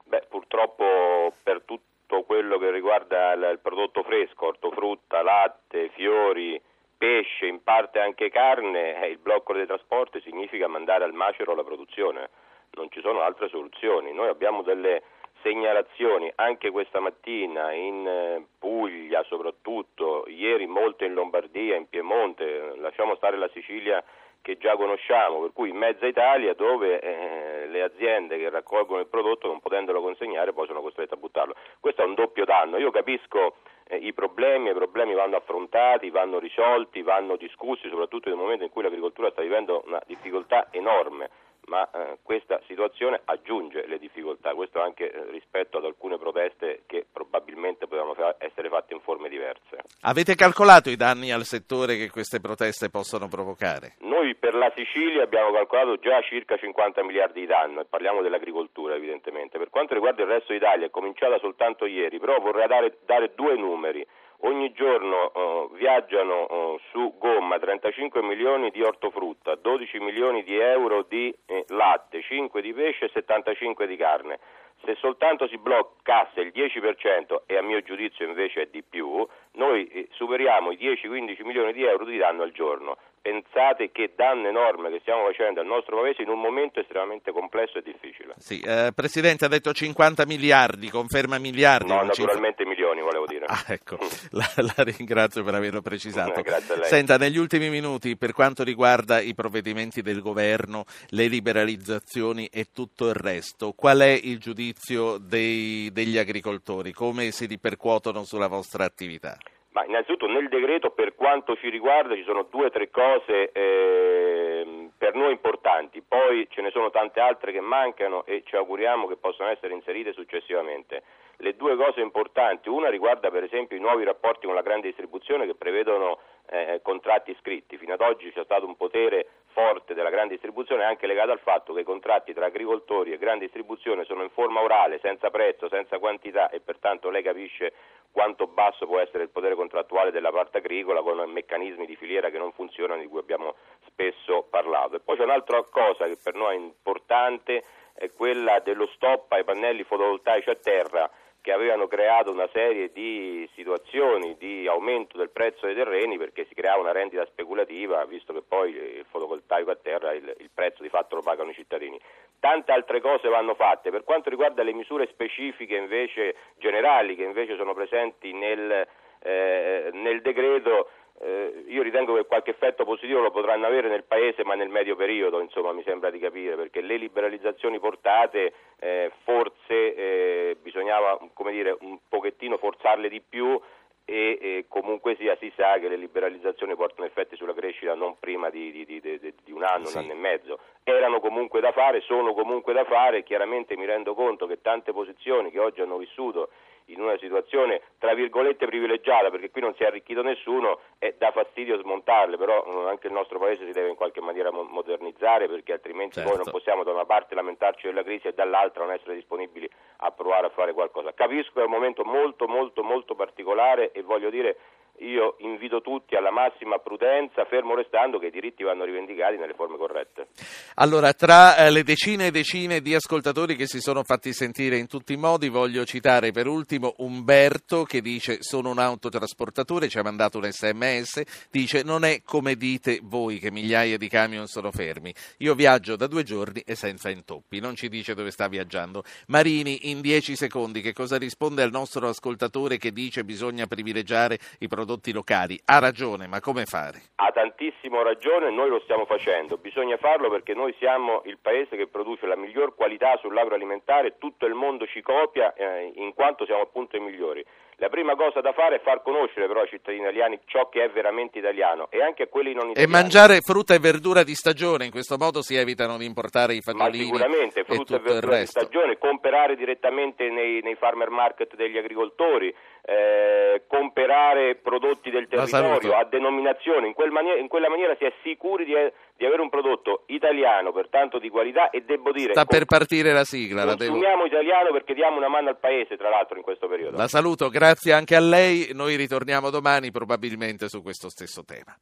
[0.03, 6.61] Beh, purtroppo per tutto quello che riguarda il, prodotto fresco, ortofrutta, latte, fiori,
[6.95, 11.63] pesce, in parte anche carne, eh, il blocco dei trasporti significa mandare al macero la
[11.63, 12.29] produzione.
[12.71, 14.13] Non ci sono altre soluzioni.
[14.13, 15.03] Noi abbiamo delle
[15.41, 23.15] segnalazioni anche questa mattina in eh, Puglia soprattutto, ieri molte in Lombardia, in Piemonte, lasciamo
[23.15, 24.03] stare la Sicilia
[24.41, 29.07] che già conosciamo, per cui in mezza Italia dove eh, le aziende che raccolgono il
[29.07, 31.55] prodotto non potendolo consegnare poi sono costrette a buttarlo.
[31.79, 32.77] Questo è un doppio danno.
[32.77, 33.55] Io capisco
[33.87, 38.69] eh, i problemi, i problemi vanno affrontati, vanno risolti, vanno discussi, soprattutto nel momento in
[38.69, 41.29] cui l'agricoltura sta vivendo una difficoltà enorme,
[41.67, 47.05] ma eh, questa situazione aggiunge le difficoltà, questo anche eh, rispetto ad alcune proteste che
[47.11, 49.77] probabilmente potevano fa- essere fatte in forme diverse.
[50.01, 53.95] Avete calcolato i danni al settore che queste proteste possono provocare?
[53.99, 58.95] Noi per la Sicilia abbiamo calcolato già circa 50 miliardi di danno e parliamo dell'agricoltura
[58.95, 59.57] evidentemente.
[59.57, 63.55] Per quanto riguarda il resto d'Italia è cominciata soltanto ieri, però vorrei dare, dare due
[63.55, 64.05] numeri.
[64.45, 71.01] Ogni giorno uh, viaggiano uh, su gomma 35 milioni di ortofrutta, 12 milioni di euro
[71.01, 74.37] di eh, latte, 5 di pesce e 75 di carne.
[74.83, 79.87] Se soltanto si bloccasse il 10% e a mio giudizio invece è di più, noi
[79.87, 84.91] eh, superiamo i 10-15 milioni di euro di danno al giorno pensate che danno enorme
[84.91, 88.35] che stiamo facendo al nostro paese in un momento estremamente complesso e difficile.
[88.37, 91.89] Sì, eh, Presidente ha detto 50 miliardi, conferma miliardi.
[91.89, 92.74] No, naturalmente cifra...
[92.95, 93.45] milioni volevo dire.
[93.45, 93.97] Ah, ecco,
[94.31, 96.41] la, la, ringrazio per averlo precisato.
[96.41, 96.87] Grazie a lei.
[96.87, 103.07] Senta, negli ultimi minuti, per quanto riguarda i provvedimenti del governo, le liberalizzazioni e tutto
[103.07, 106.91] il resto, qual è il giudizio dei, degli agricoltori?
[106.91, 109.37] Come si ripercuotono sulla vostra attività?
[109.71, 114.89] Ma innanzitutto nel decreto per quanto ci riguarda ci sono due o tre cose eh,
[114.97, 119.17] per noi importanti, poi ce ne sono tante altre che mancano e ci auguriamo che
[119.17, 121.03] possano essere inserite successivamente.
[121.37, 125.45] Le due cose importanti, una riguarda per esempio i nuovi rapporti con la grande distribuzione
[125.45, 127.77] che prevedono eh, contratti scritti.
[127.77, 131.73] Fino ad oggi c'è stato un potere forte della grande distribuzione anche legato al fatto
[131.73, 135.97] che i contratti tra agricoltori e grande distribuzione sono in forma orale, senza prezzo, senza
[135.97, 137.73] quantità e pertanto lei capisce
[138.11, 142.37] quanto basso può essere il potere contrattuale della parte agricola con meccanismi di filiera che
[142.37, 143.55] non funzionano di cui abbiamo
[143.87, 144.95] spesso parlato.
[144.95, 147.63] E poi c'è un'altra cosa che per noi è importante,
[147.93, 151.09] è quella dello stop ai pannelli fotovoltaici a terra
[151.45, 156.55] che avevano creato una serie di situazioni di aumento del prezzo dei terreni perché si
[156.55, 160.89] creava una rendita speculativa, visto che poi il fotovoltaico a terra il, il prezzo di
[160.89, 162.01] fatto lo pagano i cittadini.
[162.39, 163.91] Tante altre cose vanno fatte.
[163.91, 168.87] Per quanto riguarda le misure specifiche invece generali che invece sono presenti nel,
[169.19, 170.89] eh, nel decreto,
[171.21, 174.95] eh, io ritengo che qualche effetto positivo lo potranno avere nel Paese ma nel medio
[174.95, 181.17] periodo, insomma mi sembra di capire, perché le liberalizzazioni portate eh, forse eh, bisognava
[181.49, 183.59] dire, un pochettino forzarle di più
[184.07, 188.49] e, e, comunque sia si sa che le liberalizzazioni portano effetti sulla crescita non prima
[188.49, 189.97] di, di, di, di un anno, sì.
[189.97, 190.59] un anno e mezzo.
[190.83, 195.49] Erano comunque da fare, sono comunque da fare, chiaramente mi rendo conto che tante posizioni
[195.49, 196.49] che oggi hanno vissuto
[196.89, 201.31] in una situazione tra virgolette privilegiata perché qui non si è arricchito nessuno e dà
[201.31, 205.73] fastidio smontarle però eh, anche il nostro paese si deve in qualche maniera modernizzare perché
[205.73, 206.29] altrimenti certo.
[206.29, 210.11] poi non possiamo da una parte lamentarci della crisi e dall'altra non essere disponibili a
[210.11, 214.29] provare a fare qualcosa capisco che è un momento molto molto molto particolare e voglio
[214.29, 214.57] dire
[214.99, 219.77] io invito tutti alla massima prudenza, fermo restando che i diritti vanno rivendicati nelle forme
[219.77, 220.27] corrette.
[220.75, 224.87] Allora, tra eh, le decine e decine di ascoltatori che si sono fatti sentire in
[224.87, 230.03] tutti i modi, voglio citare per ultimo Umberto che dice sono un autotrasportatore, ci ha
[230.03, 235.13] mandato un sms, dice non è come dite voi che migliaia di camion sono fermi,
[235.39, 239.03] io viaggio da due giorni e senza intoppi, non ci dice dove sta viaggiando.
[239.27, 244.67] Marini, in dieci secondi, che cosa risponde al nostro ascoltatore che dice bisogna privilegiare i
[244.67, 245.59] prodotti prodotti locali.
[245.65, 247.01] Ha ragione, ma come fare?
[247.15, 249.57] Ha tantissimo ragione, noi lo stiamo facendo.
[249.57, 254.53] Bisogna farlo perché noi siamo il paese che produce la miglior qualità sull'agroalimentare, tutto il
[254.53, 257.43] mondo ci copia eh, in quanto siamo appunto i migliori.
[257.77, 260.89] La prima cosa da fare è far conoscere però ai cittadini italiani ciò che è
[260.89, 262.93] veramente italiano e anche a quelli non italiani.
[262.93, 266.61] E mangiare frutta e verdura di stagione, in questo modo si evitano di importare i
[266.61, 271.55] fagiolini Ma sicuramente, frutta e, e verdura di stagione, comprare direttamente nei, nei farmer market
[271.55, 272.55] degli agricoltori,
[272.87, 278.13] eh, comprare prodotti del territorio a denominazione, in, quel mani- in, quella maniera si è
[278.21, 278.73] sicuri di,
[279.15, 282.33] di, avere un prodotto italiano, pertanto di qualità e devo dire...
[282.33, 283.65] Sta per partire la sigla.
[283.65, 284.25] Consumiamo la devo...
[284.25, 286.95] italiano perché diamo una mano al paese, tra l'altro, in questo periodo.
[286.95, 291.75] La saluto, grazie anche a lei, noi ritorniamo domani probabilmente su questo stesso tema.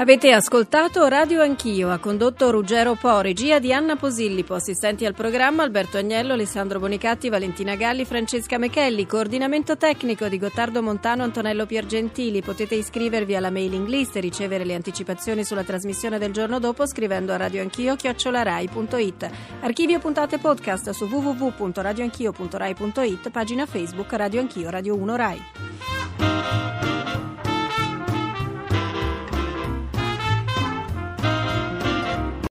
[0.00, 5.64] Avete ascoltato Radio Anch'io, ha condotto Ruggero Po, regia di Anna Posillipo, assistenti al programma
[5.64, 12.42] Alberto Agnello, Alessandro Bonicatti, Valentina Galli, Francesca Mechelli, coordinamento tecnico di Gottardo Montano, Antonello Piergentili.
[12.42, 17.32] Potete iscrivervi alla mailing list e ricevere le anticipazioni sulla trasmissione del giorno dopo scrivendo
[17.32, 19.30] a radioanchio chiocciolarai.it.
[19.62, 25.42] Archivio puntate podcast su www.radioanchio.rai.it, pagina Facebook Radio Anch'io Radio 1 Rai.